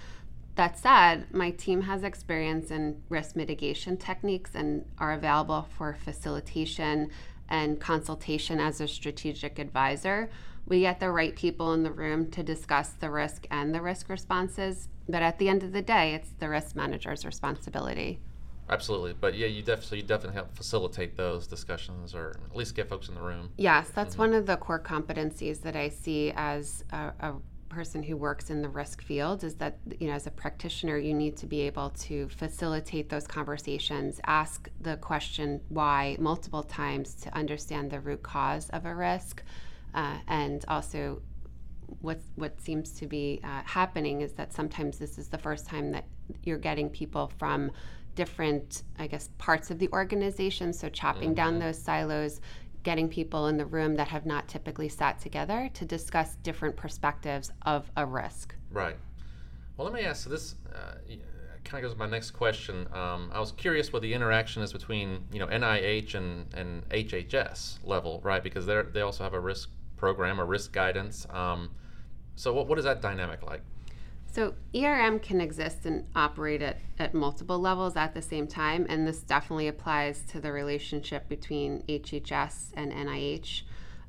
That 0.56 0.78
said, 0.78 1.34
my 1.34 1.50
team 1.52 1.82
has 1.82 2.04
experience 2.04 2.70
in 2.70 3.02
risk 3.10 3.36
mitigation 3.36 3.98
techniques 3.98 4.52
and 4.54 4.86
are 5.00 5.14
available 5.14 5.68
for 5.78 5.94
facilitation 5.94 7.10
and 7.50 7.80
consultation 7.80 8.60
as 8.60 8.80
a 8.80 8.88
strategic 8.88 9.58
advisor. 9.58 10.30
We 10.66 10.82
get 10.82 11.00
the 11.00 11.12
right 11.12 11.36
people 11.36 11.74
in 11.74 11.84
the 11.84 11.92
room 11.92 12.30
to 12.32 12.44
discuss 12.44 12.90
the 12.90 13.10
risk 13.10 13.48
and 13.52 13.74
the 13.74 13.82
risk 13.82 14.10
responses, 14.10 14.90
but 15.10 15.22
at 15.22 15.40
the 15.40 15.50
end 15.50 15.64
of 15.64 15.74
the 15.74 15.82
day, 15.82 16.14
it's 16.14 16.30
the 16.40 16.50
risk 16.50 16.76
manager's 16.76 17.26
responsibility. 17.26 18.20
Absolutely, 18.70 19.14
but 19.14 19.36
yeah, 19.36 19.48
you 19.48 19.62
definitely 19.62 19.86
so 19.88 19.96
you 19.96 20.04
definitely 20.04 20.36
help 20.36 20.56
facilitate 20.56 21.18
those 21.18 21.48
discussions, 21.48 22.16
or 22.16 22.34
at 22.50 22.56
least 22.56 22.76
get 22.76 22.88
folks 22.88 23.10
in 23.10 23.16
the 23.16 23.22
room. 23.22 23.50
Yes, 23.58 23.90
that's 23.90 24.14
mm-hmm. 24.14 24.22
one 24.22 24.34
of 24.34 24.46
the 24.46 24.56
core 24.56 24.80
competencies 24.80 25.62
that 25.64 25.76
I 25.76 25.90
see 25.90 26.32
as 26.36 26.86
a, 26.92 27.12
a 27.20 27.34
person 27.74 28.04
who 28.04 28.16
works 28.16 28.50
in 28.50 28.62
the 28.62 28.70
risk 28.70 29.02
field 29.02 29.44
is 29.44 29.56
that 29.56 29.78
you 30.00 30.08
know 30.08 30.14
as 30.14 30.28
a 30.28 30.32
practitioner 30.32 30.98
you 30.98 31.14
need 31.14 31.36
to 31.36 31.48
be 31.48 31.62
able 31.62 31.90
to 31.90 32.30
facilitate 32.30 33.10
those 33.10 33.26
conversations 33.28 34.22
ask 34.26 34.70
the 34.82 34.96
question 34.98 35.60
why 35.70 36.16
multiple 36.20 36.64
times 36.64 37.16
to 37.16 37.36
understand 37.36 37.90
the 37.90 38.00
root 38.00 38.22
cause 38.22 38.70
of 38.70 38.86
a 38.86 38.94
risk 38.94 39.44
uh, 39.96 40.18
and 40.28 40.64
also 40.68 41.22
what 42.02 42.20
what 42.36 42.60
seems 42.62 42.92
to 42.92 43.08
be 43.08 43.40
uh, 43.44 43.62
happening 43.66 44.22
is 44.22 44.34
that 44.34 44.54
sometimes 44.54 44.98
this 45.00 45.18
is 45.18 45.28
the 45.28 45.38
first 45.38 45.66
time 45.66 45.92
that 45.92 46.06
you're 46.44 46.58
getting 46.58 46.90
people 46.90 47.32
from 47.38 47.72
different 48.16 48.84
i 49.00 49.08
guess 49.08 49.30
parts 49.38 49.72
of 49.72 49.80
the 49.80 49.90
organization 49.90 50.72
so 50.72 50.88
chopping 50.90 51.30
mm-hmm. 51.30 51.34
down 51.34 51.60
those 51.60 51.80
silos 51.82 52.40
getting 52.84 53.10
people 53.10 53.48
in 53.48 53.58
the 53.58 53.66
room 53.66 53.96
that 53.96 54.10
have 54.10 54.26
not 54.26 54.48
typically 54.48 54.90
sat 54.90 55.20
together 55.20 55.70
to 55.74 55.86
discuss 55.86 56.36
different 56.38 56.76
perspectives 56.76 57.52
of 57.66 57.90
a 57.98 58.06
risk. 58.06 58.56
Right. 58.72 58.98
Well, 59.78 59.86
let 59.86 59.94
me 59.94 60.02
ask. 60.02 60.24
So 60.24 60.30
this 60.30 60.56
uh, 60.74 60.96
kind 61.64 61.84
of 61.84 61.90
goes 61.90 61.94
to 61.94 62.00
my 62.00 62.10
next 62.10 62.32
question. 62.32 62.88
Um, 62.94 63.32
I 63.34 63.40
was 63.40 63.52
curious 63.54 63.92
what 63.92 64.02
the 64.02 64.14
interaction 64.14 64.62
is 64.62 64.72
between 64.72 65.26
you 65.32 65.40
know 65.40 65.48
NIH 65.48 66.16
and 66.16 66.54
and 66.54 66.88
HHS 66.90 67.80
level, 67.84 68.22
right? 68.24 68.44
Because 68.44 68.66
they 68.66 68.82
they 68.94 69.02
also 69.02 69.24
have 69.24 69.34
a 69.34 69.40
risk 69.40 69.70
program 69.98 70.40
a 70.40 70.46
risk 70.46 70.74
guidance. 70.74 71.26
Um, 71.30 71.72
so 72.36 72.54
what 72.54 72.68
what 72.68 72.78
is 72.78 72.86
that 72.86 73.02
dynamic 73.02 73.42
like? 73.44 73.62
So 74.34 74.56
ERM 74.74 75.20
can 75.20 75.40
exist 75.40 75.86
and 75.86 76.08
operate 76.16 76.64
at, 76.64 76.80
at 76.98 77.14
multiple 77.14 77.60
levels 77.60 77.96
at 77.96 78.16
the 78.16 78.22
same 78.24 78.48
time, 78.48 78.88
and 78.90 79.08
this 79.08 79.20
definitely 79.20 79.68
applies 79.68 80.24
to 80.30 80.40
the 80.40 80.52
relationship 80.52 81.30
between 81.30 81.84
HHS 81.84 82.72
and 82.74 82.92
NIH. 82.92 83.62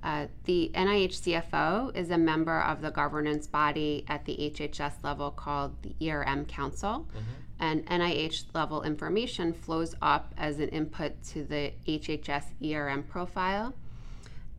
Uh, 0.03 0.29
the 0.45 0.71
NIH 0.75 1.21
CFO 1.21 1.95
is 1.95 2.09
a 2.09 2.17
member 2.17 2.59
of 2.59 2.81
the 2.81 2.91
governance 2.91 3.47
body 3.47 4.07
at 4.09 4.25
the 4.25 4.35
HHS 4.55 5.05
level 5.05 5.31
called 5.31 5.75
the 5.83 5.95
ERM 6.09 6.47
Council, 6.47 7.07
mm-hmm. 7.11 7.21
and 7.61 7.87
NIH 7.87 8.47
level 8.55 8.83
information 8.83 9.53
flows 9.53 9.95
up 10.01 10.33
as 10.39 10.59
an 10.59 10.71
input 10.71 11.23
to 11.25 11.45
the 11.45 11.75
HHS 11.87 12.45
ERM 12.65 13.03
profile. 13.03 13.75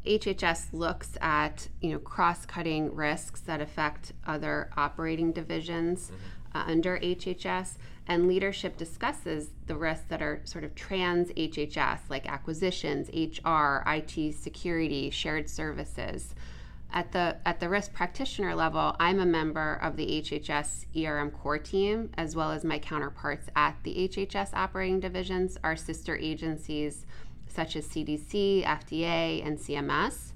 HHS 0.05 0.67
looks 0.71 1.17
at 1.21 1.67
you 1.81 1.91
know 1.91 1.99
cross-cutting 1.99 2.93
risks 2.95 3.41
that 3.41 3.61
affect 3.61 4.13
other 4.25 4.69
operating 4.77 5.31
divisions 5.31 6.11
mm-hmm. 6.11 6.57
uh, 6.57 6.71
under 6.71 6.99
HHS, 6.99 7.77
and 8.07 8.27
leadership 8.27 8.77
discusses 8.77 9.49
the 9.67 9.75
risks 9.75 10.05
that 10.09 10.21
are 10.21 10.41
sort 10.43 10.63
of 10.63 10.75
trans 10.75 11.29
HHS, 11.31 12.01
like 12.09 12.29
acquisitions, 12.29 13.09
HR, 13.09 13.83
IT, 13.87 14.35
security, 14.35 15.09
shared 15.09 15.49
services. 15.49 16.35
At 16.93 17.11
the 17.11 17.37
at 17.45 17.59
the 17.59 17.67
risk 17.67 17.91
practitioner 17.91 18.55
level, 18.55 18.95
I'm 18.99 19.19
a 19.19 19.25
member 19.25 19.79
of 19.81 19.97
the 19.97 20.21
HHS 20.21 20.85
ERM 20.95 21.31
core 21.31 21.57
team, 21.57 22.11
as 22.15 22.35
well 22.35 22.51
as 22.51 22.63
my 22.63 22.79
counterparts 22.79 23.49
at 23.55 23.75
the 23.83 24.07
HHS 24.07 24.53
operating 24.53 24.99
divisions, 24.99 25.57
our 25.63 25.75
sister 25.75 26.15
agencies 26.15 27.05
such 27.55 27.75
as 27.75 27.87
CDC, 27.87 28.63
FDA, 28.65 29.45
and 29.45 29.57
CMS. 29.57 30.33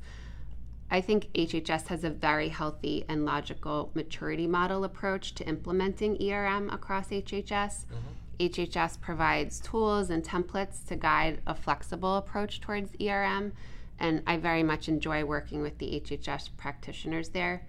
I 0.91 1.01
think 1.01 1.32
HHS 1.34 1.88
has 1.88 2.03
a 2.03 2.10
very 2.10 2.49
healthy 2.49 3.05
and 3.08 3.25
logical 3.25 3.91
maturity 3.93 4.47
model 4.47 4.84
approach 4.84 5.36
to 5.36 5.47
implementing 5.47 6.17
ERM 6.21 6.69
across 6.71 7.10
HHS. 7.10 7.86
Mm-hmm. 7.86 8.19
HHS 8.39 8.99
provides 9.01 9.60
tools 9.60 10.10
and 10.10 10.23
templates 10.23 10.86
to 10.88 10.95
guide 10.95 11.41
a 11.45 11.53
flexible 11.53 12.15
approach 12.15 12.62
towards 12.62 12.91
ERM, 12.99 13.53
and 13.99 14.23
I 14.25 14.38
very 14.38 14.63
much 14.63 14.88
enjoy 14.88 15.25
working 15.25 15.62
with 15.62 15.77
the 15.77 16.01
HHS 16.01 16.49
practitioners 16.58 17.29
there. 17.29 17.67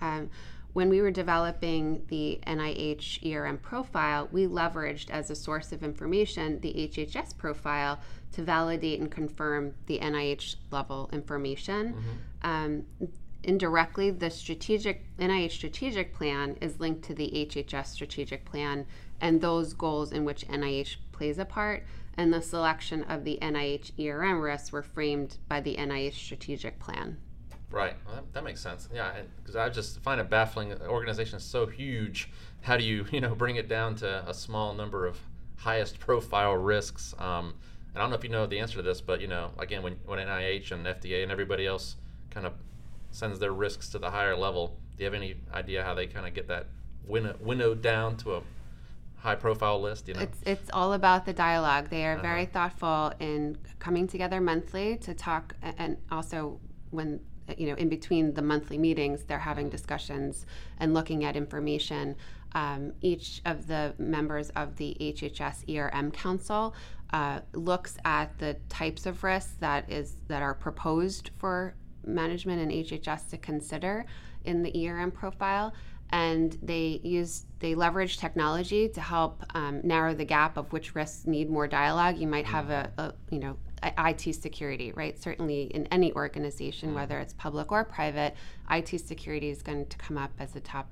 Um, 0.00 0.30
when 0.72 0.88
we 0.88 1.00
were 1.00 1.10
developing 1.10 2.04
the 2.08 2.40
NIH 2.46 3.24
ERM 3.26 3.58
profile, 3.58 4.28
we 4.30 4.46
leveraged 4.46 5.10
as 5.10 5.30
a 5.30 5.34
source 5.34 5.72
of 5.72 5.82
information 5.82 6.60
the 6.60 6.72
HHS 6.72 7.36
profile 7.36 8.00
to 8.32 8.42
validate 8.42 9.00
and 9.00 9.10
confirm 9.10 9.74
the 9.86 9.98
NIH 9.98 10.56
level 10.70 11.10
information. 11.12 11.94
Mm-hmm. 11.94 12.48
Um, 12.48 12.84
indirectly, 13.42 14.10
the 14.10 14.30
strategic 14.30 15.16
NIH 15.16 15.52
strategic 15.52 16.14
plan 16.14 16.56
is 16.60 16.78
linked 16.78 17.02
to 17.04 17.14
the 17.14 17.30
HHS 17.50 17.86
strategic 17.86 18.44
plan 18.44 18.86
and 19.20 19.40
those 19.40 19.72
goals 19.72 20.12
in 20.12 20.24
which 20.24 20.46
NIH 20.46 20.96
plays 21.12 21.38
a 21.38 21.44
part. 21.44 21.84
And 22.16 22.32
the 22.32 22.42
selection 22.42 23.04
of 23.04 23.24
the 23.24 23.38
NIH 23.40 23.98
ERM 23.98 24.40
risks 24.40 24.72
were 24.72 24.82
framed 24.82 25.38
by 25.48 25.60
the 25.60 25.76
NIH 25.76 26.14
strategic 26.14 26.78
plan. 26.78 27.18
Right. 27.70 27.94
Well, 28.04 28.16
that, 28.16 28.32
that, 28.32 28.44
makes 28.44 28.60
sense. 28.60 28.88
Yeah, 28.92 29.12
because 29.38 29.56
I 29.56 29.68
just 29.68 30.00
find 30.00 30.20
it 30.20 30.28
baffling. 30.28 30.70
The 30.70 30.88
organization 30.88 31.36
is 31.36 31.44
so 31.44 31.66
huge. 31.66 32.30
How 32.62 32.76
do 32.76 32.84
you, 32.84 33.06
you 33.12 33.20
know, 33.20 33.34
bring 33.34 33.56
it 33.56 33.68
down 33.68 33.94
to 33.96 34.28
a 34.28 34.34
small 34.34 34.74
number 34.74 35.06
of 35.06 35.18
highest 35.56 35.98
profile 35.98 36.54
risks? 36.54 37.14
Um, 37.18 37.54
and 37.92 37.98
I 37.98 38.00
don't 38.00 38.10
know 38.10 38.16
if 38.16 38.24
you 38.24 38.30
know 38.30 38.46
the 38.46 38.58
answer 38.58 38.76
to 38.76 38.82
this, 38.82 39.00
but 39.00 39.20
you 39.20 39.28
know, 39.28 39.50
again, 39.58 39.82
when 39.82 39.96
when 40.04 40.18
NIH 40.18 40.72
and 40.72 40.86
FDA 40.86 41.22
and 41.22 41.30
everybody 41.32 41.66
else 41.66 41.96
kind 42.30 42.46
of 42.46 42.54
sends 43.10 43.38
their 43.38 43.52
risks 43.52 43.88
to 43.90 43.98
the 43.98 44.10
higher 44.10 44.36
level, 44.36 44.76
do 44.96 45.04
you 45.04 45.04
have 45.04 45.14
any 45.14 45.34
idea 45.52 45.84
how 45.84 45.94
they 45.94 46.06
kind 46.06 46.26
of 46.26 46.34
get 46.34 46.48
that 46.48 46.66
winnow, 47.06 47.34
winnowed 47.40 47.82
down 47.82 48.16
to 48.18 48.34
a 48.34 48.42
high 49.18 49.34
profile 49.34 49.80
list 49.80 50.08
you 50.08 50.14
know 50.14 50.20
it's 50.20 50.38
it's 50.46 50.70
all 50.72 50.94
about 50.94 51.26
the 51.26 51.32
dialogue 51.32 51.90
they 51.90 52.06
are 52.06 52.14
uh-huh. 52.14 52.22
very 52.22 52.46
thoughtful 52.46 53.12
in 53.20 53.54
coming 53.78 54.06
together 54.06 54.40
monthly 54.40 54.96
to 54.96 55.12
talk 55.12 55.54
and 55.62 55.98
also 56.10 56.58
when 56.90 57.20
you 57.58 57.66
know, 57.66 57.74
in 57.74 57.88
between 57.88 58.34
the 58.34 58.42
monthly 58.42 58.78
meetings, 58.78 59.24
they're 59.24 59.38
having 59.38 59.68
discussions 59.68 60.46
and 60.78 60.94
looking 60.94 61.24
at 61.24 61.36
information. 61.36 62.16
Um, 62.52 62.92
each 63.00 63.42
of 63.44 63.66
the 63.66 63.94
members 63.98 64.50
of 64.50 64.76
the 64.76 64.96
HHS 65.00 65.68
ERM 65.68 66.10
Council 66.10 66.74
uh, 67.12 67.40
looks 67.52 67.96
at 68.04 68.36
the 68.38 68.56
types 68.68 69.06
of 69.06 69.22
risks 69.22 69.54
that 69.60 69.90
is 69.90 70.16
that 70.28 70.42
are 70.42 70.54
proposed 70.54 71.30
for 71.38 71.74
management 72.06 72.60
and 72.60 72.70
HHS 72.70 73.30
to 73.30 73.38
consider 73.38 74.06
in 74.44 74.62
the 74.62 74.88
ERM 74.88 75.10
profile, 75.10 75.72
and 76.10 76.56
they 76.62 77.00
use 77.02 77.46
they 77.58 77.74
leverage 77.74 78.18
technology 78.18 78.88
to 78.88 79.00
help 79.00 79.44
um, 79.54 79.80
narrow 79.84 80.14
the 80.14 80.24
gap 80.24 80.56
of 80.56 80.72
which 80.72 80.94
risks 80.94 81.26
need 81.26 81.50
more 81.50 81.66
dialogue. 81.66 82.18
You 82.18 82.26
might 82.26 82.46
have 82.46 82.70
a, 82.70 82.90
a 82.96 83.12
you 83.30 83.38
know 83.38 83.56
IT 83.82 84.34
security, 84.34 84.92
right? 84.92 85.20
Certainly 85.20 85.64
in 85.74 85.86
any 85.86 86.12
organization, 86.12 86.90
mm. 86.90 86.94
whether 86.94 87.18
it's 87.18 87.32
public 87.34 87.72
or 87.72 87.84
private, 87.84 88.34
IT 88.70 89.00
security 89.00 89.50
is 89.50 89.62
going 89.62 89.86
to 89.86 89.96
come 89.96 90.18
up 90.18 90.30
as 90.38 90.56
a 90.56 90.60
top 90.60 90.88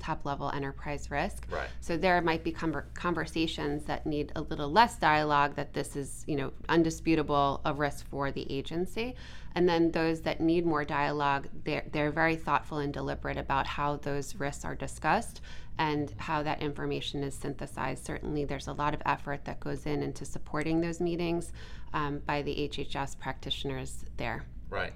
top 0.00 0.24
level 0.24 0.50
enterprise 0.50 1.10
risk. 1.10 1.46
Right. 1.50 1.68
So 1.80 1.96
there 1.96 2.20
might 2.20 2.44
be 2.44 2.52
conversations 2.52 3.84
that 3.84 4.06
need 4.06 4.32
a 4.36 4.40
little 4.40 4.70
less 4.70 4.96
dialogue 4.96 5.54
that 5.54 5.72
this 5.72 5.96
is, 5.96 6.24
you 6.26 6.36
know, 6.36 6.52
undisputable 6.68 7.60
a 7.64 7.72
risk 7.72 8.06
for 8.08 8.30
the 8.30 8.50
agency. 8.52 9.14
And 9.54 9.68
then 9.68 9.92
those 9.92 10.20
that 10.22 10.40
need 10.40 10.66
more 10.66 10.84
dialogue, 10.84 11.48
they're, 11.64 11.84
they're 11.92 12.10
very 12.10 12.36
thoughtful 12.36 12.78
and 12.78 12.92
deliberate 12.92 13.36
about 13.36 13.66
how 13.66 13.96
those 13.96 14.34
risks 14.34 14.64
are 14.64 14.74
discussed 14.74 15.40
and 15.78 16.14
how 16.18 16.42
that 16.42 16.62
information 16.62 17.22
is 17.22 17.34
synthesized. 17.34 18.04
Certainly, 18.04 18.44
there's 18.44 18.68
a 18.68 18.72
lot 18.72 18.94
of 18.94 19.02
effort 19.06 19.44
that 19.44 19.60
goes 19.60 19.86
in 19.86 20.02
into 20.02 20.24
supporting 20.24 20.80
those 20.80 21.00
meetings 21.00 21.52
um, 21.92 22.20
by 22.26 22.42
the 22.42 22.54
HHS 22.54 23.18
practitioners 23.18 24.04
there. 24.16 24.44
Right. 24.70 24.92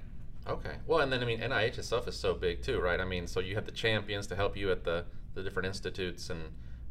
Okay. 0.46 0.76
Well, 0.86 1.00
and 1.00 1.12
then 1.12 1.22
I 1.22 1.26
mean, 1.26 1.40
NIH 1.40 1.78
itself 1.78 2.08
is 2.08 2.16
so 2.16 2.34
big 2.34 2.62
too, 2.62 2.80
right? 2.80 3.00
I 3.00 3.04
mean, 3.04 3.26
so 3.26 3.40
you 3.40 3.54
have 3.54 3.66
the 3.66 3.72
champions 3.72 4.26
to 4.28 4.36
help 4.36 4.56
you 4.56 4.70
at 4.70 4.84
the 4.84 5.04
the 5.34 5.42
different 5.42 5.66
institutes, 5.66 6.30
and 6.30 6.40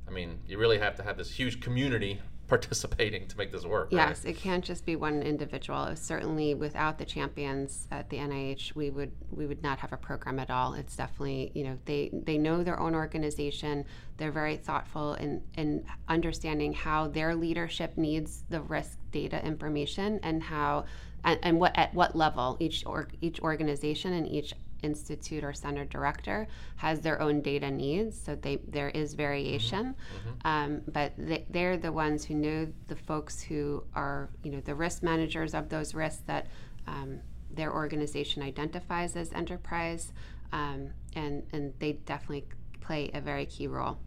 I 0.07 0.11
mean, 0.11 0.39
you 0.47 0.57
really 0.57 0.77
have 0.77 0.95
to 0.95 1.03
have 1.03 1.17
this 1.17 1.31
huge 1.31 1.59
community 1.59 2.21
participating 2.47 3.27
to 3.27 3.37
make 3.37 3.51
this 3.51 3.65
work. 3.65 3.89
Yes, 3.91 4.23
right? 4.23 4.33
it 4.33 4.39
can't 4.39 4.63
just 4.63 4.85
be 4.85 4.95
one 4.95 5.21
individual. 5.21 5.95
Certainly, 5.95 6.55
without 6.55 6.97
the 6.97 7.05
champions 7.05 7.87
at 7.91 8.09
the 8.09 8.17
NIH, 8.17 8.75
we 8.75 8.89
would 8.89 9.11
we 9.31 9.45
would 9.45 9.61
not 9.61 9.79
have 9.79 9.93
a 9.93 9.97
program 9.97 10.39
at 10.39 10.49
all. 10.49 10.73
It's 10.73 10.95
definitely 10.95 11.51
you 11.53 11.63
know 11.65 11.77
they 11.85 12.09
they 12.13 12.37
know 12.37 12.63
their 12.63 12.79
own 12.79 12.95
organization. 12.95 13.85
They're 14.17 14.31
very 14.31 14.57
thoughtful 14.57 15.13
in 15.15 15.41
in 15.57 15.85
understanding 16.07 16.73
how 16.73 17.07
their 17.07 17.35
leadership 17.35 17.97
needs 17.97 18.43
the 18.49 18.61
risk 18.61 18.97
data 19.11 19.43
information 19.45 20.19
and 20.23 20.41
how 20.41 20.85
and, 21.23 21.39
and 21.43 21.59
what 21.59 21.77
at 21.77 21.93
what 21.93 22.15
level 22.15 22.57
each 22.59 22.85
or 22.85 23.09
each 23.21 23.39
organization 23.41 24.13
and 24.13 24.27
each 24.27 24.53
institute 24.89 25.43
or 25.43 25.53
center 25.53 25.85
director 25.85 26.47
has 26.77 26.95
their 27.01 27.17
own 27.21 27.41
data 27.41 27.69
needs 27.69 28.13
so 28.25 28.35
they 28.35 28.55
there 28.77 28.89
is 29.01 29.13
variation 29.13 29.85
mm-hmm. 29.93 30.29
mm-hmm. 30.29 30.47
um, 30.47 30.81
but 30.97 31.11
they, 31.17 31.45
they're 31.49 31.77
the 31.77 31.91
ones 31.91 32.25
who 32.25 32.33
know 32.45 32.67
the 32.87 32.95
folks 32.95 33.35
who 33.41 33.83
are 33.93 34.29
you 34.43 34.51
know 34.51 34.61
the 34.61 34.75
risk 34.85 35.03
managers 35.03 35.53
of 35.53 35.69
those 35.69 35.93
risks 35.93 36.23
that 36.25 36.47
um, 36.87 37.19
their 37.51 37.71
organization 37.73 38.41
identifies 38.41 39.15
as 39.15 39.31
enterprise 39.33 40.13
um, 40.51 40.89
and 41.15 41.43
and 41.53 41.73
they 41.79 41.93
definitely 42.13 42.45
play 42.81 43.11
a 43.13 43.21
very 43.21 43.45
key 43.45 43.67
role 43.67 43.97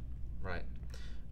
right 0.43 0.65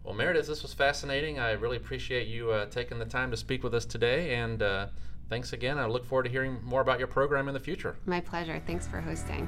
well 0.03 0.13
meredith 0.13 0.47
this 0.47 0.61
was 0.61 0.73
fascinating 0.73 1.39
i 1.39 1.51
really 1.51 1.77
appreciate 1.77 2.27
you 2.27 2.51
uh, 2.51 2.65
taking 2.67 2.99
the 2.99 3.05
time 3.05 3.31
to 3.31 3.37
speak 3.37 3.63
with 3.63 3.73
us 3.73 3.85
today 3.85 4.35
and 4.35 4.61
uh, 4.61 4.87
thanks 5.29 5.53
again. 5.53 5.77
I 5.77 5.85
look 5.85 6.05
forward 6.05 6.23
to 6.23 6.29
hearing 6.29 6.59
more 6.63 6.81
about 6.81 6.99
your 6.99 7.07
program 7.07 7.47
in 7.47 7.53
the 7.53 7.59
future. 7.59 7.95
My 8.05 8.19
pleasure. 8.19 8.61
Thanks 8.65 8.87
for 8.87 8.99
hosting. 8.99 9.47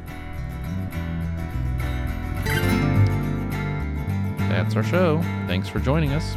That's 4.50 4.76
our 4.76 4.84
show. 4.84 5.22
Thanks 5.48 5.68
for 5.70 5.80
joining 5.80 6.12
us. 6.12 6.36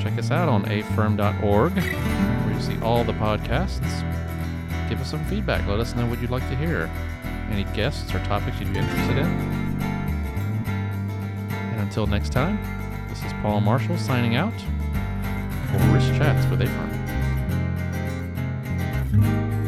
Check 0.00 0.18
us 0.18 0.30
out 0.30 0.48
on 0.48 0.64
aferm.org, 0.64 1.72
where 1.72 2.54
you 2.54 2.60
see 2.60 2.80
all 2.82 3.04
the 3.04 3.12
podcasts. 3.12 4.08
Give 4.88 5.00
us 5.00 5.10
some 5.10 5.24
feedback. 5.26 5.66
Let 5.66 5.80
us 5.80 5.94
know 5.94 6.06
what 6.06 6.20
you'd 6.20 6.30
like 6.30 6.48
to 6.48 6.56
hear. 6.56 6.90
Any 7.50 7.64
guests 7.74 8.14
or 8.14 8.18
topics 8.20 8.58
you'd 8.60 8.72
be 8.72 8.78
interested 8.78 9.18
in. 9.18 9.26
And 11.52 11.80
until 11.80 12.06
next 12.06 12.32
time, 12.32 12.58
this 13.08 13.22
is 13.24 13.32
Paul 13.42 13.60
Marshall 13.60 13.98
signing 13.98 14.36
out 14.36 14.54
for 15.70 15.78
Risk 15.92 16.14
Chats 16.14 16.48
with 16.50 16.60
AFERM. 16.60 16.99
Thank 19.12 19.54
you. 19.54 19.59